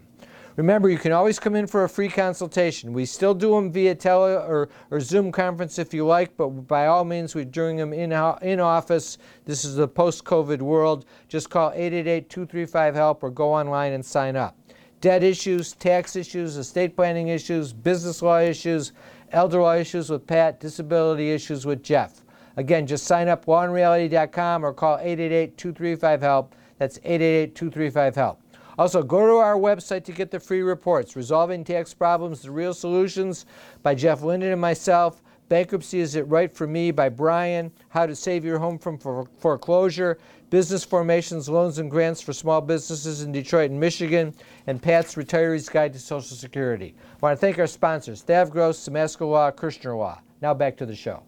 Remember, 0.56 0.90
you 0.90 0.98
can 0.98 1.14
always 1.14 1.40
come 1.40 1.56
in 1.56 1.68
for 1.68 1.86
a 1.86 1.90
free 1.90 2.10
consultation. 2.10 2.92
We 2.92 3.06
still 3.06 3.34
do 3.34 3.52
them 3.52 3.72
via 3.72 3.96
tele 3.96 4.34
or, 4.34 4.68
or 4.92 5.00
Zoom 5.00 5.32
conference 5.32 5.80
if 5.80 5.94
you 5.94 6.06
like, 6.06 6.36
but 6.36 6.50
by 6.50 6.88
all 6.88 7.06
means, 7.06 7.34
we're 7.34 7.46
doing 7.46 7.78
them 7.78 7.94
in, 7.94 8.12
in 8.42 8.60
office. 8.60 9.18
This 9.46 9.64
is 9.64 9.76
the 9.76 9.88
post 9.88 10.26
COVID 10.26 10.62
world. 10.62 11.06
Just 11.30 11.50
call 11.50 11.72
888 11.74 12.30
235 12.30 12.96
HELP 12.96 13.24
or 13.24 13.30
go 13.30 13.54
online 13.54 13.94
and 13.94 14.06
sign 14.06 14.36
up. 14.36 14.58
Debt 15.02 15.24
issues, 15.24 15.74
tax 15.74 16.16
issues, 16.16 16.58
estate 16.58 16.96
planning 16.96 17.30
issues, 17.30 17.72
business 17.72 18.22
law 18.22 18.40
issues, 18.40 18.92
elder 19.32 19.62
law 19.62 19.74
issues 19.74 20.10
with 20.10 20.28
Pat, 20.28 20.60
disability 20.60 21.32
issues 21.32 21.66
with 21.66 21.82
Jeff. 21.84 22.26
Again, 22.58 22.86
just 22.86 23.06
sign 23.06 23.30
up 23.30 23.46
lawandreality.com 23.46 24.66
or 24.66 24.74
call 24.74 24.98
888 24.98 25.58
235 25.58 26.22
HELP. 26.22 26.56
That's 26.78 26.98
888 26.98 27.56
235 27.56 28.16
HELP. 28.16 28.42
Also, 28.78 29.04
go 29.04 29.26
to 29.26 29.36
our 29.36 29.56
website 29.56 30.04
to 30.06 30.12
get 30.12 30.32
the 30.32 30.40
free 30.40 30.62
reports 30.62 31.16
Resolving 31.16 31.64
Tax 31.64 31.94
Problems, 31.94 32.42
The 32.42 32.52
Real 32.52 32.74
Solutions 32.74 33.46
by 33.84 33.96
Jeff 33.96 34.22
Linden 34.22 34.52
and 34.52 34.62
myself. 34.62 35.22
Bankruptcy 35.50 36.00
Is 36.00 36.16
It 36.16 36.28
Right 36.28 36.56
for 36.56 36.68
Me 36.68 36.92
by 36.92 37.10
Brian. 37.10 37.72
How 37.90 38.06
to 38.06 38.16
Save 38.16 38.46
Your 38.46 38.60
Home 38.60 38.78
from 38.78 38.98
Foreclosure. 38.98 40.20
Business 40.50 40.84
Formations, 40.84 41.48
Loans 41.48 41.78
and 41.78 41.92
Grants 41.92 42.22
for 42.22 42.34
Small 42.34 42.60
Businesses 42.62 43.22
in 43.22 43.32
Detroit 43.32 43.70
and 43.70 43.80
Michigan. 43.80 44.34
And 44.66 44.82
Pat's 44.82 45.16
Retiree's 45.16 45.70
Guide 45.70 45.94
to 45.94 46.00
Social 46.00 46.36
Security. 46.36 46.96
I 46.98 47.18
want 47.22 47.38
to 47.38 47.42
thank 47.42 47.60
our 47.60 47.68
sponsors, 47.68 48.24
Thav 48.24 48.50
Gross, 48.50 48.88
Simasko 48.88 49.30
Law, 49.30 49.52
Kirshner 49.52 49.98
Law. 49.98 50.22
Now 50.42 50.54
back 50.54 50.78
to 50.78 50.86
the 50.86 50.96
show. 50.96 51.24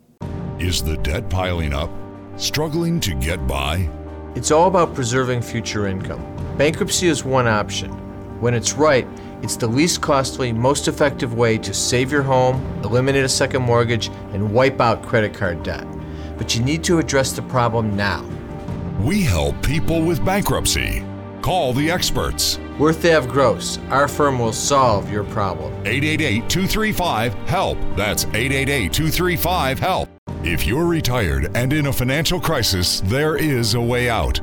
Is 0.60 0.82
the 0.82 0.98
debt 0.98 1.30
piling 1.30 1.74
up? 1.74 1.92
Struggling 2.38 3.00
to 3.02 3.14
get 3.16 3.46
by? 3.48 3.90
It's 4.36 4.52
all 4.52 4.68
about 4.68 4.96
preserving 4.96 5.42
future 5.42 5.88
income. 5.88 6.26
Bankruptcy 6.58 7.08
is 7.08 7.24
one 7.24 7.48
option. 7.48 7.92
When 8.40 8.54
it's 8.54 8.74
right, 8.74 9.08
it's 9.44 9.56
the 9.56 9.68
least 9.68 10.02
costly, 10.02 10.52
most 10.52 10.88
effective 10.88 11.34
way 11.36 11.58
to 11.60 11.74
save 11.74 12.12
your 12.12 12.24
home, 12.24 12.64
eliminate 12.84 13.24
a 13.24 13.30
second 13.30 13.62
mortgage, 13.62 14.08
and 14.34 14.54
wipe 14.54 14.80
out 14.80 15.04
credit 15.04 15.34
card 15.34 15.62
debt. 15.62 15.86
But 16.38 16.56
you 16.56 16.64
need 16.64 16.84
to 16.86 16.98
address 16.98 17.34
the 17.34 17.44
problem 17.44 17.96
now. 17.96 18.26
We 19.02 19.24
help 19.24 19.60
people 19.64 20.04
with 20.04 20.24
bankruptcy. 20.24 21.04
Call 21.42 21.74
the 21.74 21.90
experts. 21.90 22.60
We're 22.78 22.94
Thav 22.94 23.28
Gross. 23.28 23.80
Our 23.90 24.08
firm 24.08 24.38
will 24.38 24.54
solve 24.54 25.12
your 25.12 25.24
problem. 25.24 25.74
888 25.88 26.48
235 26.48 27.34
HELP. 27.34 27.78
That's 27.98 28.26
888 28.26 28.94
235 28.94 29.80
HELP. 29.80 30.10
If 30.44 30.68
you're 30.68 30.86
retired 30.86 31.50
and 31.56 31.74
in 31.74 31.88
a 31.88 31.94
financial 31.94 32.40
crisis, 32.40 33.02
there 33.06 33.38
is 33.38 33.74
a 33.74 33.82
way 33.82 34.08
out. 34.08 34.40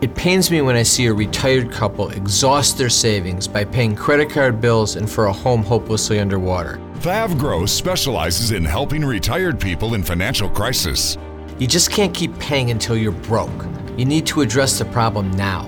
It 0.00 0.14
pains 0.14 0.52
me 0.52 0.62
when 0.62 0.76
I 0.76 0.84
see 0.84 1.06
a 1.06 1.12
retired 1.12 1.72
couple 1.72 2.10
exhaust 2.10 2.78
their 2.78 2.88
savings 2.88 3.48
by 3.48 3.64
paying 3.64 3.96
credit 3.96 4.30
card 4.30 4.60
bills 4.60 4.94
and 4.94 5.10
for 5.10 5.26
a 5.26 5.32
home 5.32 5.64
hopelessly 5.64 6.20
underwater. 6.20 6.80
Thav 7.00 7.36
Gross 7.40 7.72
specializes 7.72 8.52
in 8.52 8.64
helping 8.64 9.04
retired 9.04 9.58
people 9.58 9.94
in 9.94 10.04
financial 10.04 10.48
crisis. 10.48 11.18
You 11.58 11.68
just 11.68 11.92
can't 11.92 12.12
keep 12.12 12.36
paying 12.40 12.72
until 12.72 12.96
you're 12.96 13.12
broke. 13.12 13.64
You 13.96 14.04
need 14.04 14.26
to 14.26 14.40
address 14.40 14.76
the 14.76 14.84
problem 14.86 15.30
now. 15.32 15.66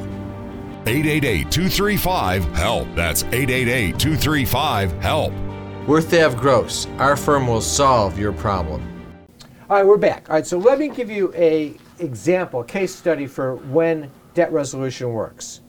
888 0.87 1.51
235 1.51 2.45
HELP. 2.55 2.89
That's 2.97 3.23
888 3.25 3.99
235 3.99 4.93
HELP. 5.01 5.33
We're 5.87 6.01
Thav 6.01 6.37
Gross. 6.41 6.89
Our 6.99 7.17
firm 7.17 7.47
will 7.47 7.61
solve 7.61 8.19
your 8.19 8.33
problem. 8.33 8.83
All 9.71 9.77
right, 9.77 9.87
we're 9.87 9.97
back. 9.97 10.29
All 10.29 10.35
right, 10.35 10.47
so 10.47 10.59
let 10.59 10.81
me 10.81 10.89
give 10.89 11.09
you 11.09 11.33
a 11.35 11.75
example, 12.01 12.61
a 12.61 12.65
case 12.65 12.93
study 12.93 13.29
for 13.29 13.55
when 13.57 14.11
debt 14.35 14.51
resolution 14.53 15.13
works. 15.13 15.61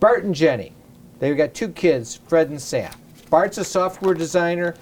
Bart 0.00 0.24
and 0.24 0.34
Jenny, 0.34 0.72
they've 1.20 1.36
got 1.36 1.54
two 1.54 1.68
kids, 1.68 2.16
Fred 2.26 2.50
and 2.50 2.60
Sam. 2.60 2.92
Bart's 3.30 3.58
a 3.58 3.64
software 3.64 4.14
designer, 4.14 4.74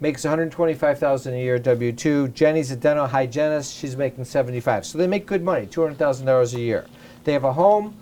makes 0.00 0.24
125,000 0.24 1.34
a 1.34 1.36
year 1.36 1.58
W2. 1.58 2.32
Jenny's 2.32 2.70
a 2.70 2.76
dental 2.76 3.06
hygienist, 3.06 3.74
she's 3.74 3.96
making 3.96 4.24
75. 4.24 4.86
So 4.86 4.98
they 4.98 5.06
make 5.06 5.26
good 5.26 5.42
money, 5.42 5.66
$200,000 5.66 6.54
a 6.54 6.60
year. 6.60 6.86
They 7.24 7.32
have 7.32 7.44
a 7.44 7.52
home, 7.52 7.96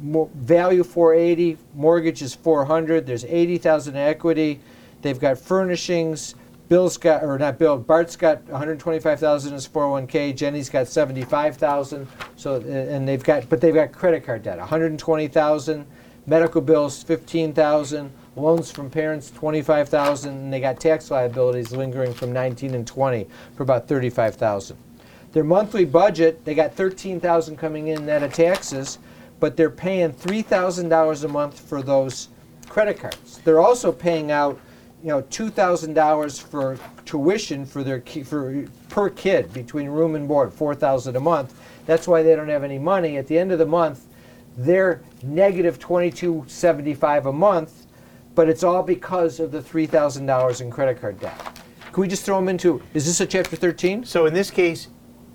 value 0.00 0.84
480, 0.84 1.58
mortgage 1.74 2.22
is 2.22 2.34
400. 2.34 3.06
There's 3.06 3.24
80,000 3.24 3.96
equity. 3.96 4.60
They've 5.02 5.18
got 5.18 5.38
furnishings, 5.38 6.34
Bill's 6.68 6.96
got, 6.96 7.22
or 7.22 7.38
not 7.38 7.58
Bill, 7.58 7.78
Bart's 7.78 8.16
got 8.16 8.42
125,000 8.44 9.48
in 9.48 9.54
his 9.54 9.68
401k. 9.68 10.34
Jenny's 10.34 10.68
got 10.68 10.88
75,000. 10.88 12.08
So, 12.34 12.56
and 12.56 13.06
they've 13.06 13.22
got, 13.22 13.48
but 13.48 13.60
they've 13.60 13.74
got 13.74 13.92
credit 13.92 14.24
card 14.24 14.42
debt, 14.42 14.58
120,000. 14.58 15.86
Medical 16.28 16.60
bills, 16.60 17.04
15,000. 17.04 18.12
Loans 18.36 18.70
from 18.70 18.90
parents, 18.90 19.30
25,000. 19.30 20.30
And 20.30 20.52
they 20.52 20.60
got 20.60 20.78
tax 20.78 21.10
liabilities 21.10 21.72
lingering 21.72 22.12
from 22.12 22.32
19 22.32 22.74
and 22.74 22.86
20 22.86 23.26
for 23.56 23.62
about 23.62 23.88
35,000. 23.88 24.76
Their 25.32 25.44
monthly 25.44 25.84
budget, 25.84 26.44
they 26.44 26.54
got 26.54 26.74
13,000 26.74 27.56
coming 27.56 27.88
in 27.88 28.06
net 28.06 28.22
of 28.22 28.32
taxes, 28.32 28.98
but 29.40 29.56
they're 29.56 29.70
paying 29.70 30.12
$3,000 30.12 31.24
a 31.24 31.28
month 31.28 31.60
for 31.60 31.82
those 31.82 32.28
credit 32.68 32.98
cards. 32.98 33.38
They're 33.44 33.60
also 33.60 33.90
paying 33.92 34.30
out 34.30 34.58
you 35.02 35.08
know, 35.08 35.20
two 35.30 35.50
thousand 35.50 35.94
dollars 35.94 36.38
for 36.38 36.78
tuition 37.04 37.64
for 37.64 37.84
their 37.84 38.00
for 38.24 38.64
per 38.88 39.08
kid 39.10 39.52
between 39.52 39.88
room 39.88 40.14
and 40.14 40.26
board, 40.26 40.52
four 40.52 40.74
thousand 40.74 41.16
a 41.16 41.20
month. 41.20 41.54
That's 41.86 42.08
why 42.08 42.22
they 42.22 42.34
don't 42.34 42.48
have 42.48 42.64
any 42.64 42.78
money. 42.78 43.16
At 43.16 43.26
the 43.26 43.38
end 43.38 43.52
of 43.52 43.58
the 43.58 43.66
month, 43.66 44.06
they're 44.56 45.02
negative 45.22 45.78
twenty 45.78 46.10
two 46.10 46.44
seventy 46.48 46.94
five 46.94 47.26
a 47.26 47.32
month, 47.32 47.85
but 48.36 48.48
it's 48.48 48.62
all 48.62 48.84
because 48.84 49.40
of 49.40 49.50
the 49.50 49.60
three 49.60 49.86
thousand 49.86 50.26
dollars 50.26 50.60
in 50.60 50.70
credit 50.70 51.00
card 51.00 51.18
debt. 51.18 51.36
Can 51.92 52.02
we 52.02 52.06
just 52.06 52.24
throw 52.24 52.36
them 52.36 52.48
into? 52.48 52.80
Is 52.94 53.06
this 53.06 53.20
a 53.20 53.26
chapter 53.26 53.56
thirteen? 53.56 54.04
So 54.04 54.26
in 54.26 54.34
this 54.34 54.50
case, 54.50 54.88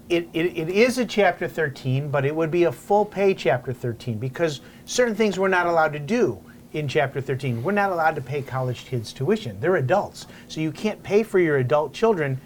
it, 0.07 0.29
it, 0.33 0.57
it 0.57 0.69
is 0.69 0.97
a 0.97 1.05
chapter 1.05 1.47
13, 1.47 2.09
but 2.09 2.25
it 2.25 2.35
would 2.35 2.51
be 2.51 2.65
a 2.65 2.71
full 2.71 3.05
pay 3.05 3.33
chapter 3.33 3.71
13 3.71 4.17
because 4.17 4.59
certain 4.85 5.15
things 5.15 5.39
we're 5.39 5.47
not 5.47 5.67
allowed 5.67 5.93
to 5.93 5.99
do 5.99 6.37
in 6.73 6.87
chapter 6.87 7.19
13 7.19 7.61
we're 7.63 7.71
not 7.73 7.91
allowed 7.91 8.15
to 8.15 8.21
pay 8.21 8.41
college 8.41 8.85
kids 8.85 9.11
tuition 9.11 9.59
they're 9.59 9.75
adults 9.75 10.27
so 10.47 10.61
you 10.61 10.71
can't 10.71 11.01
pay 11.03 11.21
for 11.21 11.37
your 11.37 11.57
adult 11.57 11.93
children 11.93 12.39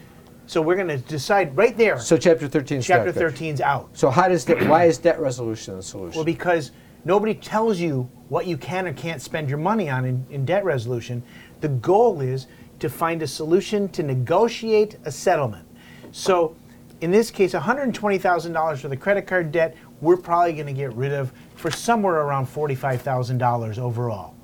so 0.48 0.62
we're 0.64 0.76
going 0.76 0.88
to 0.88 0.98
decide 0.98 1.56
right 1.56 1.78
there 1.78 2.00
So 2.00 2.18
chapter 2.18 2.48
thirteen. 2.48 2.82
chapter 2.82 3.06
not 3.12 3.14
good. 3.16 3.36
13's 3.36 3.62
out 3.62 3.90
So 3.94 4.10
how 4.10 4.28
does 4.28 4.44
that? 4.46 4.68
Why 4.68 4.86
is 4.86 4.98
debt 4.98 5.20
resolution 5.20 5.76
the 5.76 5.84
solution? 5.84 6.16
well 6.18 6.26
because 6.26 6.72
nobody 7.06 7.34
tells 7.34 7.80
you 7.80 8.10
what 8.28 8.46
you 8.46 8.58
can 8.58 8.88
or 8.88 8.94
can't 8.94 9.22
spend 9.22 9.48
your 9.48 9.58
money 9.58 9.90
on 9.90 10.04
in, 10.06 10.26
in 10.30 10.46
debt 10.46 10.66
resolution 10.66 11.24
the 11.62 11.70
goal 11.70 12.20
is 12.20 12.48
to 12.80 12.90
find 12.90 13.22
a 13.22 13.28
solution 13.28 13.88
to 13.88 14.04
negotiate 14.04 14.98
a 15.06 15.12
settlement 15.12 15.66
so 16.12 16.56
in 17.02 17.12
this 17.12 17.32
case 17.32 17.54
$120000 17.54 18.78
for 18.78 18.88
the 18.88 18.98
credit 18.98 19.28
card 19.28 19.52
debt 19.52 19.76
we're 20.02 20.18
probably 20.18 20.54
going 20.54 20.68
to 20.68 20.74
get 20.74 20.94
rid 20.94 21.14
of 21.14 21.32
for 21.56 21.72
somewhere 21.72 22.16
around 22.16 22.48
$45,000 22.48 23.78
overall. 23.80 24.36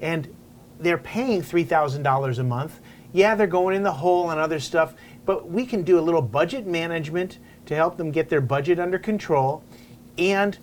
And 0.00 0.34
they're 0.80 0.98
paying 0.98 1.42
$3,000 1.42 2.38
a 2.38 2.42
month. 2.42 2.80
Yeah, 3.12 3.34
they're 3.34 3.46
going 3.46 3.76
in 3.76 3.82
the 3.82 3.92
hole 3.92 4.30
and 4.30 4.38
other 4.38 4.60
stuff, 4.60 4.94
but 5.24 5.48
we 5.48 5.64
can 5.64 5.82
do 5.82 5.98
a 5.98 6.02
little 6.02 6.22
budget 6.22 6.66
management 6.66 7.38
to 7.66 7.74
help 7.74 7.96
them 7.96 8.10
get 8.10 8.28
their 8.28 8.40
budget 8.40 8.78
under 8.78 8.98
control 8.98 9.62
and 10.18 10.58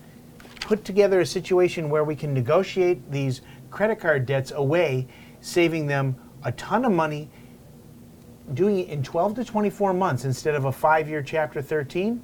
put 0.66 0.84
together 0.84 1.22
a 1.22 1.26
situation 1.26 1.90
where 1.90 2.04
we 2.04 2.16
can 2.16 2.34
negotiate 2.34 3.12
these 3.12 3.42
credit 3.70 4.00
card 4.00 4.26
debts 4.26 4.52
away, 4.52 5.08
saving 5.40 5.86
them 5.86 6.16
a 6.44 6.52
ton 6.54 6.84
of 6.84 6.92
money, 6.92 7.30
doing 8.56 8.80
it 8.80 8.90
in 8.90 9.04
12 9.04 9.36
to 9.36 9.46
24 9.46 9.94
months 9.94 10.26
instead 10.26 10.56
of 10.56 10.66
a 10.66 10.72
five 10.72 11.08
year 11.08 11.22
Chapter 11.22 11.62
13. 11.62 12.22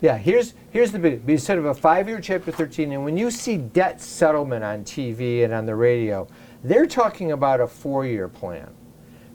Yeah, 0.00 0.18
here's 0.18 0.54
here's 0.70 0.90
the 0.90 0.98
big 0.98 1.28
instead 1.28 1.58
of 1.58 1.64
a 1.64 1.74
five-year 1.74 2.20
Chapter 2.20 2.50
13, 2.50 2.90
and 2.90 3.04
when 3.04 3.16
you 3.16 3.30
see 3.30 3.56
debt 3.56 4.00
settlement 4.00 4.64
on 4.64 4.82
TV 4.82 5.44
and 5.44 5.54
on 5.54 5.64
the 5.64 5.76
radio, 5.76 6.26
they're 6.64 6.86
talking 6.86 7.30
about 7.30 7.60
a 7.60 7.68
four-year 7.68 8.26
plan. 8.26 8.68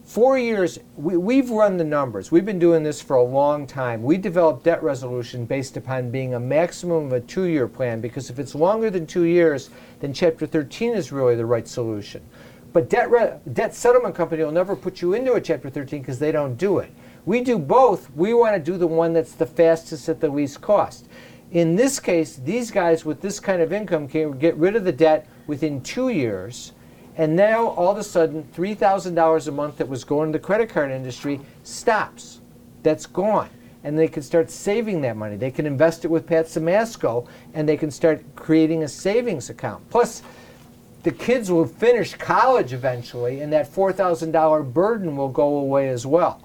Four 0.08 0.38
years, 0.40 0.80
we, 0.96 1.18
we've 1.18 1.50
run 1.50 1.76
the 1.76 1.84
numbers. 1.84 2.32
We've 2.32 2.46
been 2.46 2.60
doing 2.60 2.82
this 2.82 3.02
for 3.02 3.18
a 3.18 3.24
long 3.24 3.68
time. 3.68 4.02
We 4.02 4.16
developed 4.18 4.64
debt 4.64 4.82
resolution 4.82 5.44
based 5.46 5.76
upon 5.76 6.12
being 6.12 6.34
a 6.34 6.40
maximum 6.40 7.08
of 7.08 7.12
a 7.12 7.20
two-year 7.20 7.68
plan 7.68 8.00
because 8.00 8.30
if 8.30 8.40
it's 8.40 8.56
longer 8.56 8.90
than 8.90 9.06
two 9.06 9.24
years, 9.24 9.70
then 10.00 10.14
Chapter 10.14 10.48
13 10.48 10.94
is 10.94 11.12
really 11.12 11.36
the 11.36 11.46
right 11.46 11.68
solution. 11.68 12.24
But 12.72 12.90
debt 12.90 13.12
re- 13.12 13.34
debt 13.52 13.76
settlement 13.76 14.16
company 14.16 14.46
will 14.46 14.54
never 14.54 14.78
put 14.78 15.02
you 15.02 15.14
into 15.14 15.34
a 15.34 15.42
Chapter 15.42 15.70
13 15.70 16.00
because 16.00 16.20
they 16.20 16.32
don't 16.32 16.56
do 16.56 16.78
it. 16.78 16.90
We 17.26 17.42
do 17.42 17.60
both. 17.60 18.10
We 18.16 18.34
want 18.34 18.56
to 18.56 18.62
do 18.62 18.78
the 18.78 18.88
one 18.88 19.12
that's 19.12 19.34
the 19.34 19.46
fastest 19.46 20.08
at 20.08 20.22
the 20.22 20.30
least 20.30 20.62
cost. 20.62 21.10
In 21.52 21.76
this 21.76 22.00
case, 22.00 22.38
these 22.38 22.72
guys 22.72 23.04
with 23.04 23.20
this 23.20 23.42
kind 23.42 23.62
of 23.62 23.74
income 23.74 24.08
can 24.08 24.40
get 24.40 24.56
rid 24.56 24.78
of 24.78 24.86
the 24.86 24.94
debt 24.94 25.28
within 25.48 25.82
two 25.82 26.08
years. 26.08 26.72
And 27.18 27.36
now 27.36 27.70
all 27.70 27.92
of 27.92 27.98
a 27.98 28.04
sudden, 28.04 28.48
$3,000 28.56 29.48
a 29.48 29.52
month 29.52 29.78
that 29.78 29.90
was 29.90 30.04
going 30.04 30.32
to 30.32 30.38
the 30.38 30.44
credit 30.44 30.70
card 30.70 30.92
industry 30.92 31.42
stops. 31.64 32.40
That's 32.84 33.08
gone. 33.08 33.50
And 33.84 33.98
they 33.98 34.08
can 34.08 34.22
start 34.22 34.52
saving 34.52 35.02
that 35.02 35.18
money. 35.18 35.36
They 35.36 35.50
can 35.50 35.66
invest 35.66 36.06
it 36.06 36.10
with 36.10 36.28
Pat 36.28 36.46
Simasko 36.46 37.28
and 37.56 37.68
they 37.68 37.78
can 37.78 37.90
start 37.90 38.24
creating 38.36 38.84
a 38.84 38.88
savings 38.88 39.50
account. 39.50 39.90
Plus, 39.90 40.22
the 41.04 41.12
kids 41.12 41.50
will 41.50 41.66
finish 41.66 42.16
college 42.16 42.74
eventually, 42.74 43.40
and 43.40 43.54
that 43.54 43.72
$4,000 43.72 44.74
burden 44.74 45.16
will 45.16 45.30
go 45.30 45.60
away 45.60 45.90
as 45.90 46.06
well. 46.06 46.42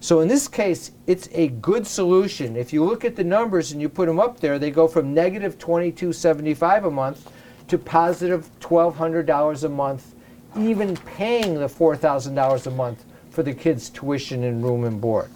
So 0.00 0.20
in 0.20 0.28
this 0.28 0.48
case, 0.48 0.92
it's 1.06 1.28
a 1.32 1.48
good 1.48 1.86
solution. 1.86 2.56
If 2.56 2.72
you 2.72 2.84
look 2.84 3.04
at 3.04 3.14
the 3.14 3.22
numbers 3.22 3.72
and 3.72 3.80
you 3.80 3.88
put 3.88 4.06
them 4.06 4.18
up 4.18 4.40
there, 4.40 4.58
they 4.58 4.70
go 4.70 4.88
from 4.88 5.14
negative 5.14 5.58
2275 5.58 6.86
a 6.86 6.90
month 6.90 7.30
to 7.70 7.78
positive 7.78 8.50
$1,200 8.60 9.64
a 9.64 9.68
month, 9.68 10.14
even 10.58 10.96
paying 10.96 11.54
the 11.54 11.66
$4,000 11.66 12.66
a 12.66 12.70
month 12.70 13.04
for 13.30 13.44
the 13.44 13.54
kids' 13.54 13.88
tuition 13.90 14.42
and 14.42 14.64
room 14.64 14.84
and 14.84 15.00
board. 15.00 15.30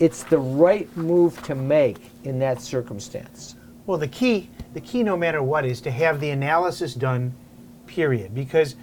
It's 0.00 0.24
the 0.24 0.38
right 0.38 0.94
move 0.96 1.40
to 1.44 1.54
make 1.54 2.10
in 2.24 2.40
that 2.40 2.60
circumstance. 2.60 3.54
Well, 3.86 3.98
the 3.98 4.08
key, 4.08 4.50
the 4.72 4.80
key 4.80 5.04
no 5.04 5.16
matter 5.16 5.44
what 5.44 5.64
is 5.64 5.80
to 5.82 5.92
have 5.92 6.18
the 6.18 6.30
analysis 6.30 6.94
done, 6.94 7.32
period. 7.86 8.34
Because 8.34 8.74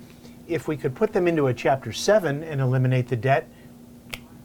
if 0.47 0.69
we 0.69 0.77
could 0.77 0.95
put 0.95 1.11
them 1.11 1.27
into 1.27 1.47
a 1.47 1.53
chapter 1.53 1.91
7 1.91 2.41
and 2.41 2.61
eliminate 2.61 3.09
the 3.09 3.17
debt, 3.17 3.49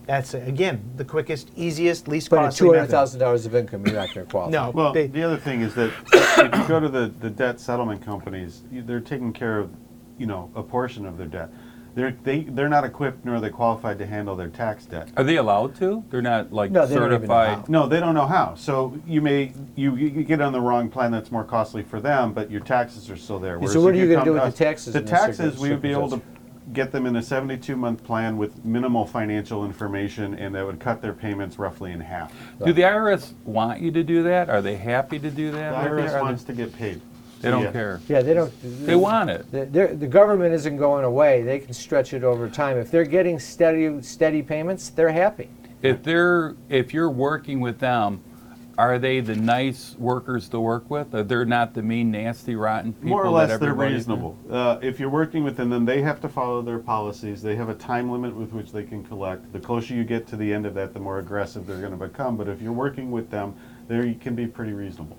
that's 0.06 0.34
again 0.34 0.82
the 0.96 1.04
quickest, 1.04 1.50
easiest, 1.56 2.06
least 2.08 2.30
But 2.30 2.38
at 2.38 2.42
costly 2.46 2.70
method. 2.70 2.94
$200,000 2.94 3.46
of 3.46 3.54
income, 3.54 3.86
you're 3.86 3.96
not 3.96 4.14
going 4.14 4.26
to 4.26 4.30
qualify. 4.30 4.50
No, 4.52 4.70
Well, 4.70 4.92
they- 4.92 5.08
the 5.08 5.22
other 5.22 5.36
thing 5.36 5.60
is 5.62 5.74
that 5.74 5.90
if 6.12 6.58
you 6.58 6.68
go 6.68 6.80
to 6.80 6.88
the, 6.88 7.12
the 7.20 7.30
debt 7.30 7.58
settlement 7.60 8.04
companies, 8.04 8.62
you- 8.70 8.82
they're 8.82 9.00
taking 9.00 9.32
care 9.32 9.58
of, 9.58 9.70
you 10.18 10.26
know, 10.26 10.50
a 10.54 10.62
portion 10.62 11.06
of 11.06 11.18
their 11.18 11.26
debt. 11.26 11.50
They're, 11.96 12.14
they, 12.24 12.40
they're 12.42 12.68
not 12.68 12.84
equipped 12.84 13.24
nor 13.24 13.36
are 13.36 13.40
they 13.40 13.48
qualified 13.48 13.98
to 14.00 14.06
handle 14.06 14.36
their 14.36 14.48
tax 14.50 14.84
debt. 14.84 15.08
Are 15.16 15.24
they 15.24 15.36
allowed 15.36 15.74
to? 15.76 16.04
They're 16.10 16.20
not 16.20 16.52
like 16.52 16.70
No, 16.70 16.84
they 16.86 16.94
don't 16.94 17.04
even 17.04 17.22
know 17.22 17.26
certified. 17.26 17.56
how. 17.56 17.64
No, 17.68 17.86
they 17.86 18.00
don't 18.00 18.14
know 18.14 18.26
how. 18.26 18.54
So 18.54 18.98
you 19.06 19.22
may, 19.22 19.52
you, 19.76 19.96
you 19.96 20.22
get 20.22 20.42
on 20.42 20.52
the 20.52 20.60
wrong 20.60 20.90
plan 20.90 21.10
that's 21.10 21.32
more 21.32 21.42
costly 21.44 21.82
for 21.82 21.98
them, 21.98 22.34
but 22.34 22.50
your 22.50 22.60
taxes 22.60 23.10
are 23.10 23.16
still 23.16 23.38
there. 23.38 23.58
Whereas 23.58 23.72
so 23.72 23.80
what 23.80 23.94
if 23.94 24.00
are 24.02 24.04
you 24.04 24.12
gonna 24.12 24.24
do 24.26 24.34
to 24.34 24.42
with 24.42 24.56
the 24.58 24.64
taxes 24.64 24.92
The 24.92 24.98
in 24.98 25.04
this 25.06 25.10
taxes, 25.20 25.58
we 25.58 25.70
would 25.70 25.80
be 25.80 25.90
able 25.90 26.10
to 26.10 26.16
circumstance? 26.16 26.35
Get 26.72 26.92
them 26.92 27.06
in 27.06 27.16
a 27.16 27.22
seventy-two 27.22 27.76
month 27.76 28.02
plan 28.04 28.36
with 28.36 28.64
minimal 28.64 29.06
financial 29.06 29.64
information 29.64 30.34
and 30.34 30.54
that 30.54 30.66
would 30.66 30.80
cut 30.80 31.00
their 31.00 31.12
payments 31.12 31.58
roughly 31.58 31.92
in 31.92 32.00
half. 32.00 32.32
Do 32.64 32.72
the 32.72 32.82
IRS 32.82 33.32
want 33.44 33.80
you 33.80 33.90
to 33.92 34.02
do 34.02 34.22
that? 34.24 34.50
Are 34.50 34.62
they 34.62 34.76
happy 34.76 35.18
to 35.18 35.30
do 35.30 35.50
The 35.50 35.58
that? 35.58 35.90
with 35.90 35.98
you? 36.04 36.04
IRS 36.08 36.14
Are 36.14 36.22
wants 36.22 36.44
to 36.44 36.52
get 36.52 36.74
paid. 36.76 37.00
They 37.40 37.50
don't 37.50 37.64
yeah. 37.64 37.72
care. 37.72 38.00
Yeah, 38.08 38.22
they 38.22 38.32
don't. 38.34 38.86
They 38.86 38.96
want 38.96 39.28
it. 39.30 39.50
The, 39.52 39.66
they're- 39.66 39.94
the 39.94 40.06
government 40.06 40.54
isn't 40.54 40.78
going 40.78 41.04
away. 41.04 41.42
They 41.42 41.58
can 41.58 41.74
stretch 41.74 42.14
it 42.14 42.24
over 42.24 42.48
time. 42.48 42.78
If 42.78 42.90
they're 42.90 43.04
getting 43.04 43.38
steady, 43.38 44.00
steady 44.02 44.42
payments, 44.42 44.88
they're 44.88 45.12
happy. 45.12 45.50
If 45.82 46.02
they're 46.02 46.56
if 46.70 46.94
you're 46.94 47.10
working 47.10 47.60
with 47.60 47.78
them, 47.78 48.22
are 48.78 48.98
they 48.98 49.20
the 49.20 49.34
nice 49.34 49.96
workers 49.98 50.48
to 50.50 50.60
work 50.60 50.90
with? 50.90 51.14
Are 51.14 51.22
they 51.22 51.44
not 51.44 51.72
the 51.72 51.82
mean, 51.82 52.10
nasty, 52.10 52.56
rotten 52.56 52.92
people? 52.92 53.08
More 53.08 53.24
or 53.24 53.40
that 53.40 53.48
less, 53.48 53.60
they're 53.60 53.74
reasonable. 53.74 54.36
Uh, 54.50 54.78
if 54.82 55.00
you're 55.00 55.10
working 55.10 55.44
with 55.44 55.56
them, 55.56 55.70
then 55.70 55.84
they 55.84 56.02
have 56.02 56.20
to 56.20 56.28
follow 56.28 56.60
their 56.60 56.78
policies. 56.78 57.42
They 57.42 57.56
have 57.56 57.68
a 57.68 57.74
time 57.74 58.10
limit 58.10 58.34
with 58.34 58.52
which 58.52 58.72
they 58.72 58.84
can 58.84 59.02
collect. 59.04 59.50
The 59.52 59.60
closer 59.60 59.94
you 59.94 60.04
get 60.04 60.26
to 60.28 60.36
the 60.36 60.52
end 60.52 60.66
of 60.66 60.74
that, 60.74 60.92
the 60.92 61.00
more 61.00 61.18
aggressive 61.18 61.66
they're 61.66 61.80
going 61.80 61.98
to 61.98 62.08
become. 62.08 62.36
But 62.36 62.48
if 62.48 62.60
you're 62.60 62.72
working 62.72 63.10
with 63.10 63.30
them, 63.30 63.54
they 63.88 64.14
can 64.14 64.34
be 64.34 64.46
pretty 64.46 64.72
reasonable. 64.72 65.16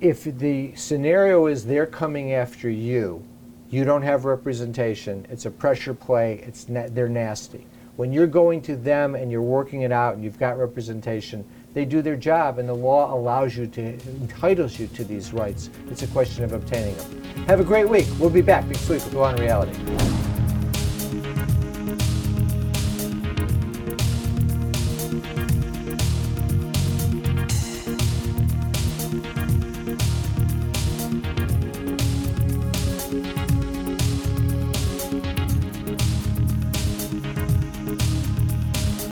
If 0.00 0.24
the 0.24 0.74
scenario 0.74 1.46
is 1.46 1.64
they're 1.64 1.86
coming 1.86 2.32
after 2.32 2.70
you, 2.70 3.24
you 3.70 3.84
don't 3.84 4.02
have 4.02 4.24
representation. 4.24 5.26
It's 5.30 5.46
a 5.46 5.50
pressure 5.50 5.94
play. 5.94 6.42
It's 6.46 6.68
na- 6.68 6.88
they're 6.90 7.08
nasty. 7.08 7.66
When 7.96 8.12
you're 8.12 8.26
going 8.26 8.62
to 8.62 8.76
them 8.76 9.14
and 9.14 9.30
you're 9.30 9.42
working 9.42 9.82
it 9.82 9.92
out 9.92 10.14
and 10.14 10.24
you've 10.24 10.38
got 10.38 10.58
representation, 10.58 11.44
they 11.74 11.84
do 11.84 12.02
their 12.02 12.16
job 12.16 12.58
and 12.58 12.68
the 12.68 12.74
law 12.74 13.14
allows 13.14 13.56
you 13.56 13.66
to 13.66 13.82
entitles 13.82 14.78
you 14.78 14.86
to 14.88 15.04
these 15.04 15.32
rights. 15.32 15.70
It's 15.90 16.02
a 16.02 16.08
question 16.08 16.44
of 16.44 16.52
obtaining 16.52 16.96
them. 16.96 17.24
Have 17.46 17.60
a 17.60 17.64
great 17.64 17.88
week. 17.88 18.06
We'll 18.18 18.30
be 18.30 18.42
back 18.42 18.66
next 18.66 18.88
week 18.88 19.04
with 19.04 19.14
Law 19.14 19.30
and 19.30 19.38
Reality. 19.38 20.31